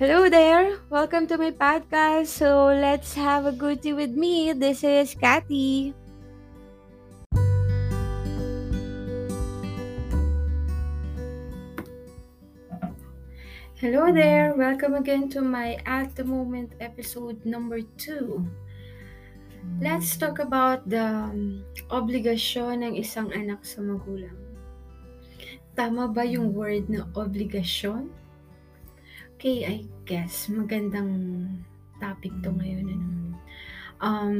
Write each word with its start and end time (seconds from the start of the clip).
Hello 0.00 0.32
there! 0.32 0.80
Welcome 0.88 1.28
to 1.28 1.36
my 1.36 1.52
podcast. 1.52 2.32
So 2.32 2.72
let's 2.72 3.12
have 3.20 3.44
a 3.44 3.52
good 3.52 3.84
tea 3.84 3.92
with 3.92 4.16
me. 4.16 4.48
This 4.56 4.80
is 4.80 5.12
Kathy. 5.12 5.92
Hello 13.76 14.08
there! 14.08 14.56
Welcome 14.56 14.96
again 14.96 15.28
to 15.36 15.44
my 15.44 15.76
At 15.84 16.16
the 16.16 16.24
Moment 16.24 16.72
episode 16.80 17.44
number 17.44 17.84
2. 17.84 18.40
Let's 19.84 20.16
talk 20.16 20.40
about 20.40 20.88
the 20.88 21.28
um, 21.28 21.60
obligasyon 21.92 22.88
ng 22.88 22.96
isang 22.96 23.28
anak 23.36 23.68
sa 23.68 23.84
magulang. 23.84 24.40
Tama 25.76 26.08
ba 26.08 26.24
yung 26.24 26.56
word 26.56 26.88
na 26.88 27.04
obligasyon? 27.12 28.19
Okay, 29.40 29.64
I 29.64 29.88
guess 30.04 30.52
magandang 30.52 31.48
topic 31.96 32.28
to 32.44 32.52
ngayon. 32.52 32.92
Ano? 32.92 33.08
Um, 34.04 34.36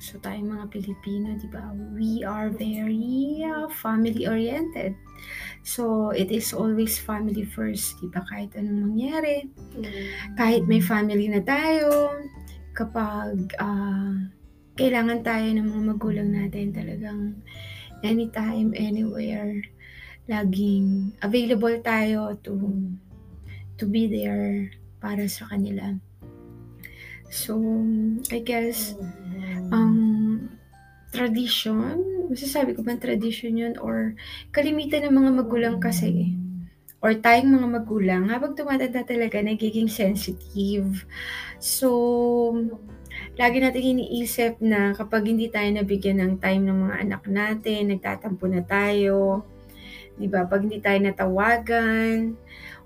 so 0.00 0.16
tayong 0.16 0.48
mga 0.48 0.72
Pilipino, 0.72 1.36
di 1.36 1.44
ba? 1.52 1.76
We 1.76 2.24
are 2.24 2.48
very 2.48 3.44
uh, 3.44 3.68
family-oriented. 3.68 4.96
So, 5.60 6.08
it 6.16 6.32
is 6.32 6.56
always 6.56 6.96
family 6.96 7.44
first, 7.44 8.00
di 8.00 8.08
ba? 8.08 8.24
Kahit 8.24 8.56
anong 8.56 8.96
mangyari. 8.96 9.52
Kahit 10.40 10.64
may 10.64 10.80
family 10.80 11.28
na 11.28 11.44
tayo, 11.44 12.16
kapag 12.72 13.60
uh, 13.60 14.24
kailangan 14.80 15.20
tayo 15.20 15.52
ng 15.52 15.68
mga 15.68 15.82
magulang 15.84 16.32
natin 16.32 16.72
talagang 16.72 17.44
anytime, 18.00 18.72
anywhere, 18.72 19.60
laging 20.30 21.10
available 21.18 21.74
tayo 21.82 22.38
to 22.46 22.54
to 23.74 23.84
be 23.90 24.06
there 24.06 24.70
para 25.02 25.26
sa 25.26 25.50
kanila. 25.50 25.98
So, 27.30 27.58
I 28.30 28.42
guess, 28.42 28.94
um, 29.70 30.50
tradition, 31.10 32.26
masasabi 32.30 32.74
ko 32.74 32.82
ba 32.82 32.98
tradition 32.98 33.58
yun? 33.58 33.74
Or 33.78 34.14
kalimitan 34.54 35.06
ng 35.06 35.14
mga 35.14 35.30
magulang 35.42 35.76
kasi. 35.78 36.34
Or 37.00 37.16
tayong 37.16 37.54
mga 37.54 37.68
magulang 37.80 38.28
habang 38.28 38.58
tumatanda 38.58 39.06
talaga 39.06 39.40
nagiging 39.40 39.88
sensitive. 39.88 41.06
So, 41.62 41.88
lagi 43.38 43.62
natin 43.62 43.98
iniisip 43.98 44.60
na 44.60 44.92
kapag 44.92 45.30
hindi 45.30 45.48
tayo 45.48 45.70
nabigyan 45.70 46.20
ng 46.20 46.32
time 46.42 46.66
ng 46.66 46.78
mga 46.86 46.96
anak 47.08 47.22
natin, 47.30 47.94
nagtatampo 47.94 48.44
na 48.50 48.60
tayo, 48.66 49.46
'di 50.20 50.28
ba? 50.28 50.44
Pag 50.44 50.68
hindi 50.68 50.84
tayo 50.84 51.00
natawagan 51.00 52.36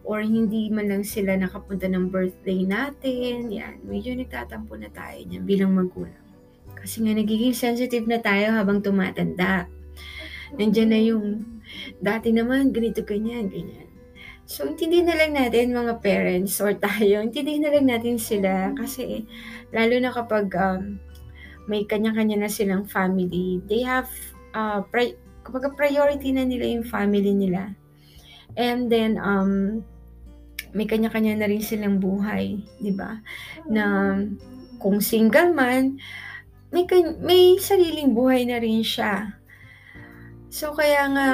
or 0.07 0.23
hindi 0.23 0.71
man 0.71 0.87
lang 0.87 1.03
sila 1.03 1.35
nakapunta 1.35 1.91
ng 1.91 2.15
birthday 2.15 2.63
natin, 2.63 3.51
yan, 3.51 3.83
medyo 3.83 4.15
nagtatampo 4.15 4.79
na 4.79 4.87
tayo 4.95 5.19
niyan 5.27 5.43
bilang 5.43 5.75
magulang. 5.75 6.23
Kasi 6.79 7.03
nga 7.03 7.17
nagiging 7.17 7.57
sensitive 7.57 8.07
na 8.07 8.23
tayo 8.23 8.55
habang 8.55 8.85
tumatanda. 8.85 9.67
Nandiyan 10.55 10.91
na 10.93 11.01
yung 11.01 11.27
dati 11.99 12.31
naman 12.31 12.71
ganito 12.71 13.03
ganyan, 13.03 13.51
ganyan. 13.51 13.91
So, 14.45 14.69
intindihin 14.69 15.09
na 15.09 15.17
lang 15.17 15.33
natin 15.33 15.73
mga 15.73 16.05
parents 16.05 16.61
or 16.61 16.77
tayo, 16.77 17.25
intindihin 17.25 17.65
na 17.65 17.73
lang 17.73 17.89
natin 17.89 18.21
sila 18.21 18.77
kasi 18.77 19.25
lalo 19.73 19.97
na 19.97 20.13
kapag 20.13 20.53
um, 20.53 21.01
may 21.65 21.89
kanya-kanya 21.89 22.45
na 22.45 22.53
silang 22.53 22.85
family, 22.85 23.65
they 23.65 23.81
have 23.81 24.13
uh, 24.53 24.85
pri- 24.93 25.17
kapag 25.45 25.77
priority 25.77 26.33
na 26.33 26.49
nila 26.49 26.65
yung 26.67 26.87
family 26.89 27.37
nila. 27.37 27.77
And 28.57 28.89
then, 28.89 29.21
um, 29.21 29.85
may 30.75 30.89
kanya-kanya 30.89 31.39
na 31.39 31.47
rin 31.47 31.63
silang 31.63 32.03
buhay, 32.03 32.59
di 32.83 32.91
ba? 32.91 33.23
Na 33.71 34.17
kung 34.83 34.99
single 34.99 35.55
man, 35.55 36.01
may, 36.75 36.83
may 37.23 37.61
sariling 37.63 38.11
buhay 38.11 38.43
na 38.43 38.59
rin 38.59 38.83
siya. 38.83 39.39
So, 40.51 40.75
kaya 40.75 41.07
nga, 41.15 41.29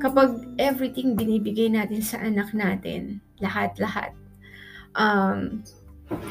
kapag 0.00 0.56
everything 0.56 1.12
binibigay 1.18 1.68
natin 1.68 2.00
sa 2.00 2.22
anak 2.24 2.56
natin, 2.56 3.20
lahat-lahat, 3.42 4.16
um, 4.96 5.60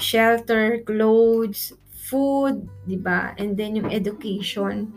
shelter, 0.02 0.81
clothes, 0.86 1.78
food, 2.13 2.69
di 2.85 3.01
ba? 3.01 3.34
And 3.41 3.57
then 3.57 3.74
yung 3.74 3.90
education. 3.90 4.94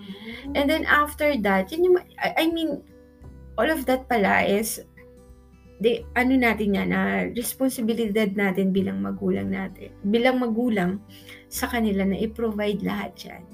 And 0.53 0.69
then 0.69 0.85
after 0.85 1.33
that, 1.41 1.73
yun 1.73 1.89
yung, 1.89 1.97
I 2.21 2.53
mean, 2.53 2.85
all 3.57 3.73
of 3.73 3.89
that 3.89 4.05
pala 4.05 4.45
is, 4.45 4.85
de, 5.81 6.05
ano 6.13 6.37
natin 6.37 6.77
yan, 6.77 6.93
na 6.93 7.33
responsibilidad 7.33 8.29
natin 8.37 8.77
bilang 8.77 9.01
magulang 9.01 9.49
natin, 9.49 9.97
bilang 10.13 10.45
magulang 10.45 11.01
sa 11.49 11.65
kanila 11.73 12.05
na 12.05 12.21
i-provide 12.21 12.85
lahat 12.85 13.13
yan 13.25 13.45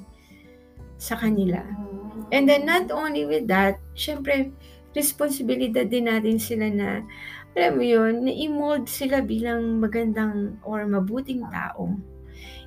sa 0.99 1.15
kanila. 1.19 1.63
And 2.35 2.47
then 2.47 2.67
not 2.67 2.91
only 2.91 3.27
with 3.27 3.47
that, 3.51 3.79
syempre, 3.95 4.51
responsibilidad 4.95 5.87
din 5.87 6.07
natin 6.11 6.39
sila 6.39 6.67
na, 6.71 7.03
alam 7.59 7.73
mo 7.77 7.85
yun, 7.85 8.23
na-mold 8.23 8.87
sila 8.87 9.21
bilang 9.21 9.83
magandang 9.83 10.57
or 10.63 10.87
mabuting 10.87 11.43
tao. 11.51 11.95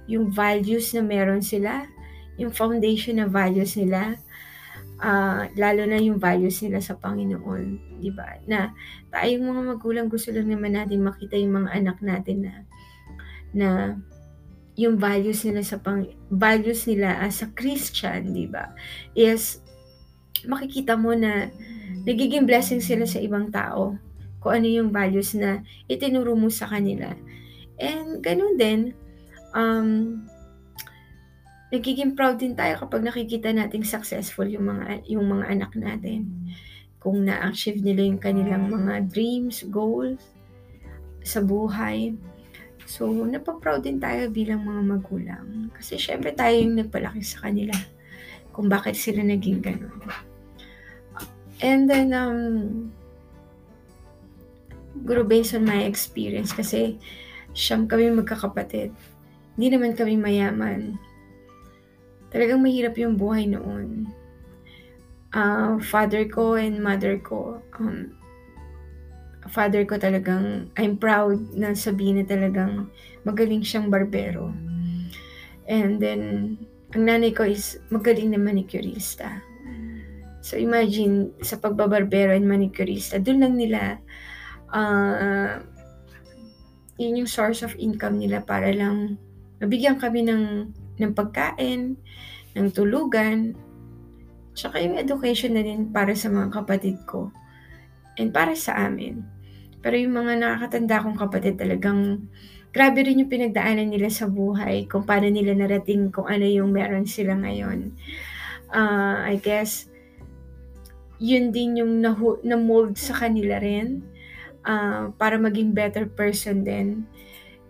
Yung 0.05 0.29
values 0.29 0.93
na 0.93 1.01
meron 1.01 1.41
sila, 1.41 1.85
yung 2.35 2.51
foundation 2.51 3.17
na 3.17 3.27
values 3.27 3.79
nila, 3.79 4.19
uh, 4.99 5.47
lalo 5.55 5.83
na 5.87 5.99
yung 5.99 6.19
values 6.19 6.61
nila 6.63 6.79
sa 6.79 6.95
Panginoon, 6.95 7.99
di 7.99 8.11
ba? 8.11 8.39
Na 8.47 8.71
tayong 9.11 9.43
mga 9.43 9.61
magulang 9.75 10.07
gusto 10.07 10.31
lang 10.31 10.47
naman 10.47 10.75
natin 10.75 11.03
makita 11.03 11.35
yung 11.39 11.63
mga 11.63 11.69
anak 11.73 11.97
natin 12.03 12.37
na 12.45 12.53
na 13.55 13.69
yung 14.75 14.99
values 14.99 15.47
nila 15.47 15.63
sa 15.63 15.79
pang 15.79 16.03
values 16.27 16.83
nila 16.83 17.15
as 17.23 17.39
a 17.39 17.47
Christian, 17.55 18.35
di 18.35 18.45
ba? 18.47 18.75
Is 19.15 19.63
makikita 20.43 20.99
mo 20.99 21.15
na 21.15 21.47
nagiging 22.03 22.43
blessing 22.43 22.83
sila 22.83 23.07
sa 23.07 23.23
ibang 23.23 23.49
tao 23.49 23.95
kung 24.43 24.61
ano 24.61 24.67
yung 24.67 24.89
values 24.91 25.33
na 25.33 25.63
itinuro 25.87 26.35
mo 26.35 26.51
sa 26.51 26.67
kanila. 26.67 27.15
And 27.79 28.19
ganun 28.19 28.59
din, 28.59 28.93
um, 29.55 30.21
nagiging 31.71 32.13
proud 32.13 32.37
din 32.37 32.53
tayo 32.53 32.77
kapag 32.85 33.01
nakikita 33.01 33.49
nating 33.49 33.87
successful 33.87 34.45
yung 34.45 34.69
mga 34.69 35.07
yung 35.09 35.25
mga 35.25 35.45
anak 35.49 35.71
natin. 35.73 36.29
Kung 36.99 37.25
na-achieve 37.25 37.85
nila 37.85 38.01
yung 38.05 38.21
kanilang 38.21 38.67
mga 38.67 39.07
dreams, 39.09 39.63
goals 39.69 40.21
sa 41.25 41.41
buhay. 41.41 42.17
So, 42.85 43.09
napaproud 43.09 43.85
din 43.85 43.97
tayo 43.97 44.29
bilang 44.29 44.65
mga 44.65 44.81
magulang. 44.85 45.73
Kasi 45.73 45.97
syempre 45.97 46.33
tayo 46.33 46.53
yung 46.53 46.77
nagpalaki 46.77 47.21
sa 47.25 47.49
kanila 47.49 47.73
kung 48.53 48.69
bakit 48.69 48.97
sila 48.97 49.25
naging 49.25 49.61
ganun. 49.61 50.01
And 51.59 51.89
then, 51.89 52.13
um, 52.13 52.37
guru 55.03 55.27
based 55.27 55.57
on 55.57 55.67
my 55.67 55.83
experience, 55.83 56.55
kasi 56.55 56.97
siyam 57.51 57.85
kami 57.89 58.11
magkakapatid. 58.15 58.95
Hindi 59.55 59.67
naman 59.71 59.95
kami 59.95 60.19
mayaman. 60.19 60.99
Talagang 62.31 62.59
mahirap 62.59 62.99
yung 62.99 63.15
buhay 63.15 63.47
noon. 63.47 64.11
Uh, 65.35 65.79
father 65.79 66.27
ko 66.27 66.55
and 66.55 66.79
mother 66.79 67.19
ko, 67.19 67.59
um, 67.79 68.15
father 69.51 69.83
ko 69.83 69.99
talagang, 69.99 70.71
I'm 70.79 70.95
proud 70.99 71.39
na 71.55 71.75
sabihin 71.75 72.23
na 72.23 72.25
talagang 72.27 72.87
magaling 73.27 73.63
siyang 73.63 73.91
barbero. 73.91 74.51
And 75.67 75.99
then, 75.99 76.55
ang 76.95 77.03
nanay 77.07 77.35
ko 77.35 77.43
is 77.43 77.79
magaling 77.91 78.31
na 78.31 78.39
manicurista. 78.39 79.43
So 80.45 80.61
imagine, 80.61 81.33
sa 81.41 81.57
pagbabarbero 81.57 82.37
and 82.37 82.45
manicurista, 82.45 83.17
doon 83.17 83.39
lang 83.41 83.53
nila, 83.57 83.81
uh, 84.69 85.57
yun 87.01 87.25
yung 87.25 87.29
source 87.29 87.65
of 87.65 87.73
income 87.81 88.21
nila 88.21 88.45
para 88.45 88.69
lang 88.69 89.17
mabigyan 89.61 89.97
kami 89.99 90.25
ng, 90.27 90.43
ng 90.99 91.11
pagkain, 91.15 91.95
ng 92.55 92.67
tulugan, 92.71 93.55
tsaka 94.55 94.79
yung 94.79 94.95
education 94.95 95.55
na 95.55 95.63
din 95.63 95.91
para 95.91 96.15
sa 96.15 96.31
mga 96.31 96.49
kapatid 96.51 96.97
ko 97.03 97.29
and 98.15 98.31
para 98.31 98.55
sa 98.55 98.87
amin. 98.87 99.19
Pero 99.83 99.99
yung 99.99 100.15
mga 100.15 100.39
nakakatanda 100.39 101.03
kong 101.03 101.19
kapatid 101.19 101.59
talagang 101.59 102.25
grabe 102.75 103.07
rin 103.07 103.23
yung 103.23 103.31
pinagdaanan 103.31 103.87
nila 103.87 104.11
sa 104.11 104.27
buhay, 104.27 104.83
kung 104.91 105.07
paano 105.07 105.31
nila 105.31 105.55
narating 105.55 106.11
kung 106.11 106.27
ano 106.27 106.43
yung 106.43 106.75
meron 106.75 107.07
sila 107.07 107.35
ngayon. 107.39 107.95
Uh, 108.67 109.23
I 109.23 109.39
guess, 109.39 109.87
yun 111.15 111.55
din 111.55 111.79
yung 111.79 112.03
nahu- 112.03 112.43
na-mold 112.43 112.99
sa 112.99 113.15
kanila 113.15 113.63
rin 113.63 114.03
uh, 114.67 115.07
para 115.15 115.39
maging 115.39 115.71
better 115.71 116.11
person 116.11 116.67
din. 116.67 117.07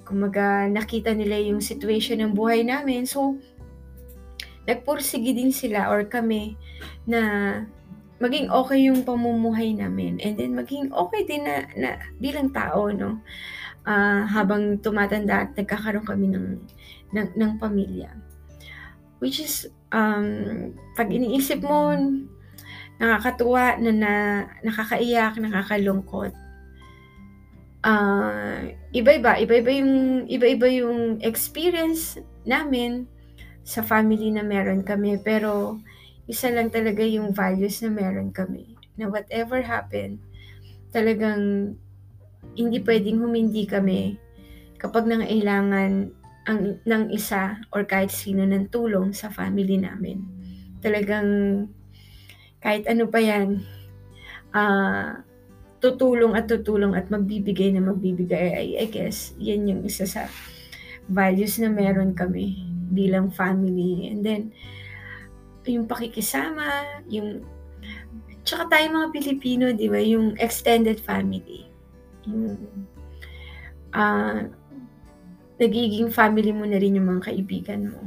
Kumaga, 0.05 0.69
nakita 0.69 1.17
nila 1.17 1.41
yung 1.41 1.59
situation 1.59 2.21
ng 2.21 2.37
buhay 2.37 2.61
namin. 2.61 3.09
So, 3.09 3.41
nagpursige 4.69 5.33
din 5.33 5.49
sila 5.49 5.89
or 5.89 6.05
kami 6.05 6.57
na 7.09 7.21
maging 8.21 8.49
okay 8.49 8.85
yung 8.85 9.01
pamumuhay 9.01 9.73
namin. 9.73 10.21
And 10.21 10.37
then 10.37 10.53
maging 10.53 10.93
okay 10.93 11.25
din 11.25 11.45
na, 11.45 11.65
na 11.73 11.89
bilang 12.21 12.53
tao 12.53 12.89
no? 12.93 13.21
Uh, 13.85 14.25
habang 14.25 14.81
tumatanda 14.81 15.45
at 15.45 15.53
nagkakaroon 15.53 16.09
kami 16.09 16.33
ng 16.33 16.57
ng, 17.13 17.27
ng 17.37 17.51
pamilya. 17.61 18.09
Which 19.21 19.37
is 19.41 19.69
um, 19.93 20.73
pag 20.97 21.13
iniisip 21.13 21.61
mo 21.61 21.93
nakakatuwa 22.97 23.77
na, 23.77 23.91
na 23.91 24.13
nakakaiyak 24.63 25.37
nakakalungkot 25.37 26.33
uh, 27.85 28.65
iba-iba 28.91 29.37
iba-iba 29.37 29.71
yung 29.71 29.93
iba-iba 30.25 30.67
yung 30.67 31.21
experience 31.21 32.17
namin 32.43 33.05
sa 33.61 33.85
family 33.85 34.33
na 34.33 34.41
meron 34.41 34.81
kami 34.81 35.21
pero 35.21 35.77
isa 36.25 36.49
lang 36.49 36.73
talaga 36.73 37.05
yung 37.05 37.33
values 37.33 37.81
na 37.85 37.89
meron 37.93 38.33
kami. 38.33 38.73
Na 38.97 39.09
whatever 39.09 39.61
happen, 39.61 40.17
talagang 40.89 41.75
hindi 42.57 42.77
pwedeng 42.81 43.21
humindi 43.21 43.69
kami 43.69 44.17
kapag 44.81 45.05
nangailangan 45.05 46.09
ang, 46.45 46.61
ng 46.81 47.03
isa 47.13 47.57
or 47.73 47.85
kahit 47.85 48.13
sino 48.13 48.45
ng 48.45 48.69
tulong 48.69 49.13
sa 49.13 49.29
family 49.29 49.77
namin. 49.77 50.21
Talagang 50.81 51.29
kahit 52.61 52.89
ano 52.89 53.05
pa 53.09 53.21
yan, 53.21 53.61
uh, 54.53 55.21
tutulong 55.83 56.33
at 56.33 56.47
tutulong 56.47 56.95
at 56.95 57.11
magbibigay 57.11 57.75
na 57.75 57.83
magbibigay. 57.83 58.55
I, 58.55 58.65
I 58.83 58.87
guess, 58.89 59.35
yan 59.37 59.67
yung 59.69 59.81
isa 59.83 60.07
sa 60.07 60.27
values 61.09 61.61
na 61.61 61.69
meron 61.69 62.17
kami 62.17 62.65
bilang 62.89 63.29
family. 63.29 64.09
And 64.09 64.21
then, 64.25 64.41
yung 65.65 65.89
pakikisama, 65.89 67.01
yung 67.09 67.41
tsaka 68.45 68.69
tayo 68.69 68.85
mga 68.93 69.09
Pilipino, 69.13 69.73
di 69.73 69.89
ba, 69.89 69.97
yung 69.97 70.37
extended 70.37 71.01
family. 71.01 71.65
Yung 72.29 72.57
uh, 73.93 74.45
nagiging 75.57 76.13
family 76.13 76.53
mo 76.53 76.67
na 76.69 76.77
rin 76.77 76.97
yung 76.97 77.09
mga 77.09 77.33
kaibigan 77.33 77.89
mo. 77.89 78.01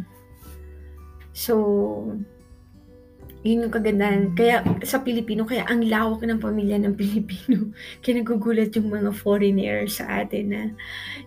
So, 1.34 1.54
yun 3.46 3.66
yung 3.66 3.74
kagandahan. 3.74 4.34
Kaya 4.34 4.66
sa 4.82 4.98
Pilipino, 4.98 5.46
kaya 5.46 5.62
ang 5.70 5.86
lawak 5.86 6.26
ng 6.26 6.42
pamilya 6.42 6.74
ng 6.82 6.98
Pilipino. 6.98 7.70
Kaya 8.02 8.18
nagugulat 8.18 8.74
yung 8.74 8.90
mga 8.90 9.14
foreigner 9.14 9.86
sa 9.86 10.26
atin 10.26 10.44
na 10.50 10.62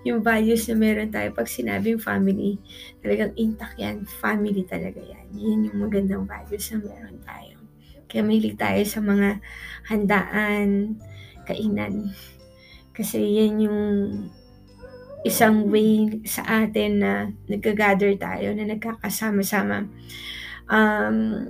yung 0.03 0.19
values 0.19 0.67
na 0.67 0.75
meron 0.75 1.07
tayo 1.07 1.31
pag 1.31 1.47
sinabing 1.47 2.03
family, 2.03 2.59
talagang 2.99 3.31
intact 3.39 3.79
yan. 3.79 4.03
Family 4.19 4.67
talaga 4.67 4.99
yan. 4.99 5.27
Yan 5.39 5.59
yung 5.71 5.77
magandang 5.87 6.27
values 6.27 6.67
na 6.75 6.77
meron 6.83 7.17
tayo. 7.23 7.55
Kaya 8.11 8.21
mahilig 8.27 8.59
tayo 8.59 8.83
sa 8.83 8.99
mga 8.99 9.39
handaan, 9.87 10.99
kainan. 11.47 12.11
Kasi 12.91 13.23
yan 13.23 13.63
yung 13.63 13.81
isang 15.23 15.71
way 15.71 16.19
sa 16.27 16.43
atin 16.43 16.91
na 16.99 17.11
nagka-gather 17.47 18.11
tayo, 18.19 18.51
na 18.51 18.67
nagkakasama-sama. 18.67 19.87
Um, 20.67 21.49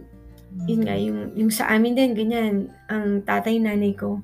yun 0.67 0.81
nga, 0.83 0.95
yung, 0.99 1.31
yung 1.35 1.51
sa 1.51 1.71
amin 1.71 1.95
din, 1.95 2.11
ganyan, 2.11 2.69
ang 2.91 3.23
tatay 3.23 3.57
nanay 3.57 3.95
ko, 3.95 4.19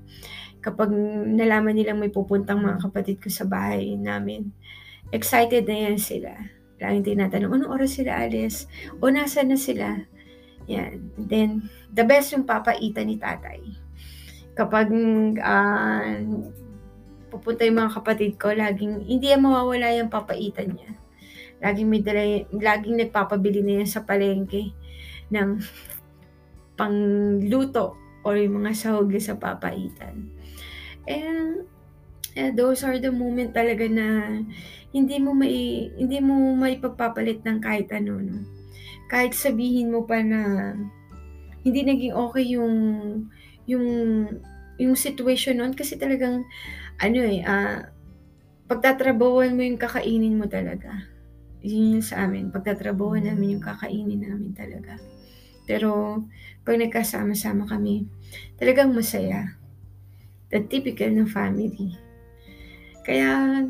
kapag 0.60 0.92
nalaman 1.32 1.78
nilang 1.78 2.02
may 2.02 2.12
pupuntang 2.12 2.60
mga 2.60 2.84
kapatid 2.84 3.18
ko 3.24 3.32
sa 3.32 3.48
bahay 3.48 3.96
namin, 3.96 4.52
excited 5.16 5.64
na 5.64 5.88
yan 5.88 5.98
sila. 5.98 6.36
Laging 6.78 7.16
tinatanong, 7.16 7.52
anong 7.58 7.74
oras 7.74 7.98
sila 7.98 8.22
alis? 8.22 8.70
O 9.02 9.10
nasa 9.10 9.42
na 9.42 9.58
sila? 9.58 10.04
Yan. 10.68 11.10
Then, 11.16 11.72
the 11.90 12.04
best 12.04 12.36
yung 12.36 12.44
papaita 12.44 13.02
ni 13.02 13.16
tatay. 13.18 13.64
Kapag 14.54 14.92
uh, 15.40 16.22
pupunta 17.32 17.64
yung 17.64 17.80
mga 17.82 17.94
kapatid 17.98 18.36
ko, 18.36 18.52
laging, 18.52 19.08
hindi 19.08 19.32
yan 19.32 19.48
mawawala 19.48 19.96
yung 19.96 20.12
papaitan 20.12 20.76
niya. 20.76 20.92
Laging 21.64 21.90
may 21.90 22.04
dala, 22.04 22.22
laging 22.54 23.02
nagpapabili 23.02 23.66
na 23.66 23.82
yan 23.82 23.90
sa 23.90 24.06
palengke 24.06 24.76
ng 25.34 25.58
pangluto 26.78 27.98
or 28.22 28.38
yung 28.38 28.64
mga 28.64 28.78
sahog 28.78 29.12
sa 29.18 29.36
papaitan. 29.36 30.30
And 31.10 31.66
yeah, 32.38 32.54
those 32.54 32.86
are 32.86 33.02
the 33.02 33.10
moment 33.10 33.58
talaga 33.58 33.90
na 33.90 34.40
hindi 34.94 35.18
mo 35.18 35.34
may 35.34 35.90
hindi 35.98 36.20
mo 36.22 36.54
may 36.54 36.78
pagpapalit 36.78 37.42
ng 37.42 37.60
kahit 37.60 37.90
ano 37.92 38.22
no. 38.22 38.38
Kahit 39.10 39.34
sabihin 39.34 39.90
mo 39.90 40.04
pa 40.04 40.22
na 40.22 40.74
hindi 41.66 41.82
naging 41.84 42.14
okay 42.14 42.46
yung 42.56 42.76
yung 43.68 43.88
yung 44.78 44.94
situation 44.94 45.58
noon 45.58 45.74
kasi 45.74 45.98
talagang 45.98 46.46
ano 47.02 47.20
eh 47.26 47.42
uh, 47.42 47.88
pagtatrabawan 48.68 49.56
mo 49.56 49.64
yung 49.64 49.80
kakainin 49.80 50.38
mo 50.38 50.46
talaga. 50.46 51.08
Yun 51.64 52.00
yung 52.00 52.06
sa 52.06 52.28
amin. 52.28 52.54
Pagtatrabawan 52.54 53.26
namin 53.26 53.58
yung 53.58 53.64
kakainin 53.64 54.22
namin 54.22 54.54
talaga. 54.54 55.00
Pero 55.68 56.24
pag 56.64 56.80
nagkasama-sama 56.80 57.68
kami, 57.68 58.08
talagang 58.56 58.96
masaya. 58.96 59.60
The 60.48 60.64
typical 60.64 61.12
ng 61.12 61.28
family. 61.28 62.00
Kaya 63.04 63.62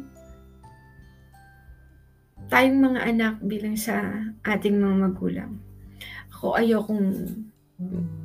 tayong 2.47 2.79
mga 2.79 2.99
anak 3.01 3.33
bilang 3.41 3.75
sa 3.75 4.23
ating 4.45 4.77
mga 4.77 4.95
magulang. 5.09 5.57
Ako 6.37 6.53
ayokong 6.53 7.09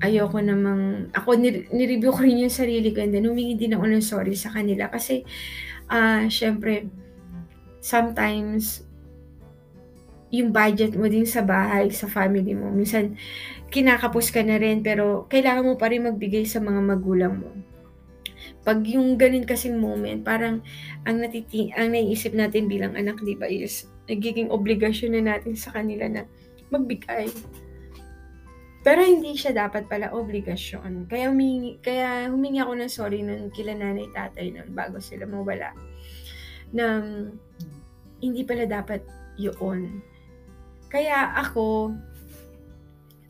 ayoko 0.01 0.41
namang 0.41 1.13
ako 1.13 1.37
ni-review 1.37 2.09
ko 2.09 2.25
rin 2.25 2.49
yung 2.49 2.53
sarili 2.53 2.89
ko 2.89 3.05
and 3.05 3.13
then 3.13 3.29
humingi 3.29 3.53
din 3.53 3.77
ako 3.77 3.85
ng 3.85 4.01
sorry 4.01 4.33
sa 4.33 4.49
kanila 4.49 4.89
kasi 4.89 5.29
uh, 5.93 6.25
syempre 6.33 6.89
sometimes 7.85 8.89
yung 10.33 10.49
budget 10.49 10.97
mo 10.97 11.05
din 11.13 11.29
sa 11.29 11.45
bahay, 11.45 11.93
sa 11.93 12.09
family 12.09 12.57
mo. 12.57 12.73
Minsan, 12.73 13.21
kinakapos 13.69 14.33
ka 14.33 14.41
na 14.41 14.57
rin, 14.57 14.81
pero 14.81 15.29
kailangan 15.29 15.69
mo 15.69 15.75
pa 15.77 15.93
rin 15.93 16.09
magbigay 16.09 16.49
sa 16.49 16.59
mga 16.59 16.81
magulang 16.81 17.37
mo. 17.37 17.53
Pag 18.65 18.81
yung 18.89 19.21
ganun 19.21 19.45
kasing 19.45 19.77
moment, 19.77 20.25
parang 20.25 20.65
ang, 21.05 21.21
natiti 21.21 21.69
ang 21.77 21.93
naiisip 21.93 22.33
natin 22.33 22.65
bilang 22.65 22.97
anak, 22.97 23.21
di 23.21 23.37
ba, 23.37 23.45
is 23.45 23.93
nagiging 24.09 24.49
obligasyon 24.49 25.21
na 25.21 25.37
natin 25.37 25.53
sa 25.53 25.69
kanila 25.77 26.09
na 26.09 26.25
magbigay. 26.73 27.29
Pero 28.83 28.99
hindi 29.05 29.39
siya 29.39 29.55
dapat 29.55 29.87
pala 29.87 30.11
obligasyon. 30.11 31.07
Kaya 31.07 31.31
humingi, 31.31 31.79
kaya 31.79 32.27
humingi 32.33 32.59
ako 32.59 32.73
ng 32.83 32.91
sorry 32.91 33.23
nun 33.23 33.53
kila 33.55 33.79
nanay 33.79 34.11
tatay 34.11 34.51
nun 34.51 34.75
bago 34.75 34.99
sila 34.99 35.23
mawala. 35.23 35.71
Na 36.75 36.99
hindi 38.19 38.43
pala 38.43 38.67
dapat 38.67 39.07
yun. 39.39 40.03
Kaya 40.93 41.33
ako, 41.41 41.97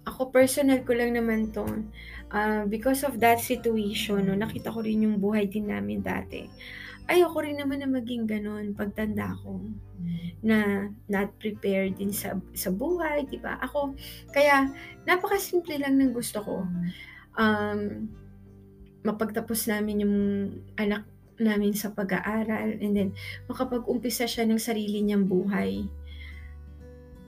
ako 0.02 0.20
personal 0.34 0.82
ko 0.82 0.98
lang 0.98 1.14
naman 1.14 1.54
to, 1.54 1.62
uh, 2.34 2.66
because 2.66 3.06
of 3.06 3.22
that 3.22 3.38
situation, 3.38 4.26
no, 4.26 4.34
nakita 4.34 4.74
ko 4.74 4.82
rin 4.82 5.06
yung 5.06 5.22
buhay 5.22 5.46
din 5.46 5.70
namin 5.70 6.02
dati. 6.02 6.50
Ayoko 7.06 7.38
rin 7.42 7.62
naman 7.62 7.82
na 7.82 7.90
maging 7.90 8.26
ganun 8.26 8.74
pagtanda 8.74 9.34
ko 9.42 9.62
na 10.42 10.90
not 11.06 11.30
prepared 11.38 11.98
din 11.98 12.10
sa, 12.10 12.34
sa 12.54 12.74
buhay, 12.74 13.30
di 13.30 13.38
ba? 13.38 13.58
Ako, 13.62 13.94
kaya 14.34 14.70
napakasimple 15.06 15.78
lang 15.78 15.98
ng 16.02 16.10
gusto 16.14 16.42
ko. 16.42 16.56
Um, 17.38 18.10
mapagtapos 19.06 19.70
namin 19.70 20.02
yung 20.02 20.16
anak 20.78 21.06
namin 21.42 21.74
sa 21.74 21.90
pag-aaral 21.90 22.78
and 22.78 22.94
then 22.94 23.10
makapag-umpisa 23.50 24.30
siya 24.30 24.46
ng 24.46 24.62
sarili 24.62 25.02
niyang 25.02 25.26
buhay 25.26 25.86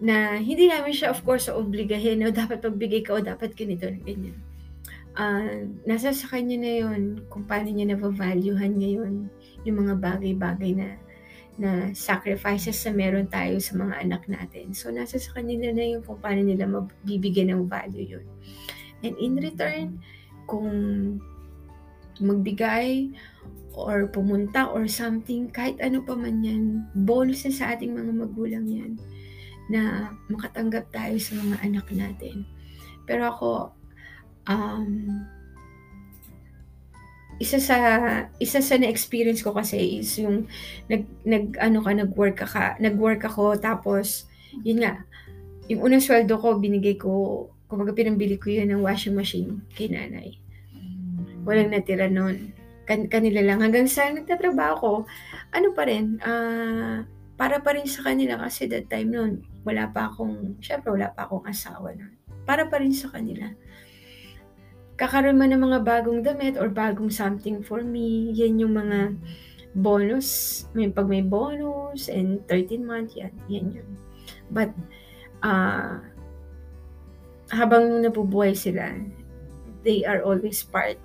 na 0.03 0.39
hindi 0.43 0.67
namin 0.67 0.91
siya 0.91 1.15
of 1.15 1.23
course 1.23 1.47
obligahin 1.47 2.27
o 2.27 2.35
dapat 2.35 2.59
pagbigay 2.59 3.07
ka 3.07 3.19
o 3.19 3.23
dapat 3.23 3.55
ganito 3.55 3.87
na 3.87 4.01
ganyan. 4.03 4.39
Uh, 5.15 5.71
nasa 5.87 6.11
sa 6.11 6.27
kanya 6.27 6.59
na 6.59 6.73
yon 6.83 7.23
kung 7.31 7.47
paano 7.47 7.71
niya 7.71 7.95
na-valuehan 7.95 8.75
ngayon 8.75 9.31
yung 9.63 9.77
mga 9.79 9.95
bagay-bagay 10.03 10.75
na 10.75 10.99
na 11.55 11.95
sacrifices 11.95 12.83
na 12.83 12.91
meron 12.91 13.31
tayo 13.31 13.63
sa 13.63 13.79
mga 13.79 14.03
anak 14.03 14.27
natin. 14.27 14.75
So, 14.75 14.91
nasa 14.91 15.23
sa 15.23 15.39
kanila 15.39 15.71
na 15.71 15.87
yung 15.87 16.03
kung 16.03 16.19
paano 16.19 16.43
nila 16.43 16.67
mabibigyan 16.67 17.55
ng 17.55 17.71
value 17.71 18.19
yun. 18.19 18.27
And 19.07 19.15
in 19.23 19.39
return, 19.39 20.03
kung 20.51 20.75
magbigay 22.19 23.15
or 23.79 24.11
pumunta 24.11 24.67
or 24.67 24.91
something, 24.91 25.47
kahit 25.55 25.79
ano 25.79 26.03
pa 26.03 26.19
man 26.19 26.43
yan, 26.43 26.91
bonus 27.07 27.47
na 27.47 27.55
sa 27.55 27.65
ating 27.79 27.95
mga 27.95 28.13
magulang 28.19 28.67
yan 28.67 28.99
na 29.71 30.13
makatanggap 30.29 30.89
tayo 30.93 31.17
sa 31.17 31.39
mga 31.41 31.57
anak 31.65 31.87
natin. 31.93 32.45
Pero 33.09 33.29
ako, 33.29 33.51
um, 34.49 35.25
isa 37.43 37.59
sa 37.59 37.79
isa 38.39 38.63
sa 38.63 38.79
na-experience 38.79 39.43
ko 39.43 39.51
kasi 39.51 39.99
is 39.99 40.15
yung 40.23 40.47
nag 40.87 41.03
nag 41.27 41.59
ano 41.59 41.83
ka 41.83 41.91
nag-work 41.91 42.39
ka, 42.39 42.79
nag-work 42.79 43.27
ako 43.27 43.59
tapos 43.59 44.31
yun 44.63 44.87
nga 44.87 45.03
yung 45.67 45.83
unang 45.83 46.05
sweldo 46.05 46.39
ko 46.39 46.63
binigay 46.63 46.95
ko 46.95 47.49
kumbaga 47.67 47.91
pinambili 47.91 48.39
ko 48.39 48.55
yun 48.55 48.71
ng 48.71 48.87
washing 48.87 49.19
machine 49.19 49.59
kay 49.75 49.91
nanay. 49.91 50.39
walang 51.45 51.71
natira 51.73 52.09
nun. 52.09 52.53
Kan 52.89 53.09
kanila 53.09 53.41
lang. 53.41 53.61
Hanggang 53.61 53.89
sa 53.89 54.09
nagtatrabaho 54.09 54.75
ko, 54.81 54.93
ano 55.53 55.69
pa 55.73 55.89
rin, 55.89 56.21
uh, 56.21 57.05
para 57.37 57.61
pa 57.61 57.77
rin 57.77 57.89
sa 57.89 58.05
kanila 58.13 58.41
kasi 58.41 58.69
that 58.69 58.89
time 58.89 59.13
noon, 59.13 59.33
wala 59.65 59.89
pa 59.91 60.13
akong, 60.13 60.61
syempre 60.61 60.93
wala 60.93 61.11
pa 61.11 61.25
akong 61.27 61.45
asawa 61.49 61.97
nun. 61.97 62.13
Para 62.45 62.69
pa 62.69 62.79
rin 62.79 62.93
sa 62.93 63.09
kanila. 63.09 63.49
Kakaroon 64.95 65.41
man 65.41 65.51
ng 65.51 65.65
mga 65.65 65.81
bagong 65.83 66.21
damit 66.23 66.55
or 66.61 66.71
bagong 66.71 67.11
something 67.11 67.65
for 67.65 67.83
me, 67.83 68.31
yan 68.37 68.63
yung 68.63 68.77
mga 68.79 69.17
bonus, 69.75 70.63
may 70.77 70.87
pag 70.93 71.11
may 71.11 71.25
bonus 71.25 72.07
and 72.07 72.45
13 72.47 72.85
month, 72.87 73.19
yan, 73.19 73.35
yan 73.51 73.83
yun. 73.83 73.89
But, 74.53 74.71
uh, 75.43 75.99
habang 77.51 78.07
nabubuhay 78.07 78.55
sila, 78.55 78.95
they 79.83 80.07
are 80.07 80.23
always 80.23 80.63
part 80.63 80.97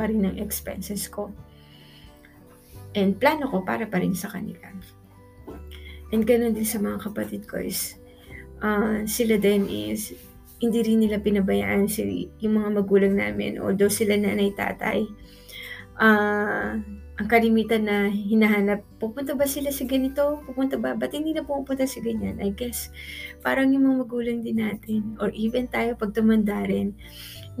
pa 0.00 0.08
rin 0.08 0.24
ng 0.24 0.40
expenses 0.40 1.04
ko. 1.06 1.28
And 2.96 3.20
plano 3.20 3.46
ko 3.46 3.62
para 3.62 3.84
pa 3.86 4.00
rin 4.00 4.16
sa 4.16 4.32
kanila. 4.32 4.72
And 6.10 6.26
ganoon 6.26 6.58
din 6.58 6.66
sa 6.66 6.82
mga 6.82 7.06
kapatid 7.06 7.46
ko 7.46 7.62
is, 7.62 7.98
uh, 8.62 9.06
sila 9.06 9.38
din 9.38 9.70
is, 9.70 10.14
hindi 10.60 10.84
rin 10.84 11.00
nila 11.00 11.22
pinabayaan 11.22 11.88
si, 11.88 12.28
yung 12.44 12.60
mga 12.60 12.82
magulang 12.82 13.14
namin, 13.16 13.56
although 13.56 13.88
sila 13.88 14.18
nanay 14.18 14.52
tatay. 14.52 15.08
Uh, 15.96 16.76
ang 17.20 17.28
kalimitan 17.28 17.84
na 17.84 18.08
hinahanap, 18.08 18.80
pupunta 18.96 19.36
ba 19.36 19.44
sila 19.44 19.68
sa 19.68 19.84
ganito? 19.84 20.40
Pupunta 20.48 20.80
ba? 20.80 20.96
Ba't 20.96 21.12
hindi 21.12 21.36
na 21.36 21.44
pupunta 21.44 21.84
sa 21.84 22.00
ganyan? 22.00 22.40
I 22.40 22.56
guess, 22.56 22.88
parang 23.44 23.76
yung 23.76 23.84
mga 23.84 23.96
magulang 24.08 24.40
din 24.40 24.56
natin, 24.56 25.20
or 25.20 25.28
even 25.36 25.68
tayo 25.68 25.96
pag 26.00 26.16
tumanda 26.16 26.64
rin, 26.64 26.96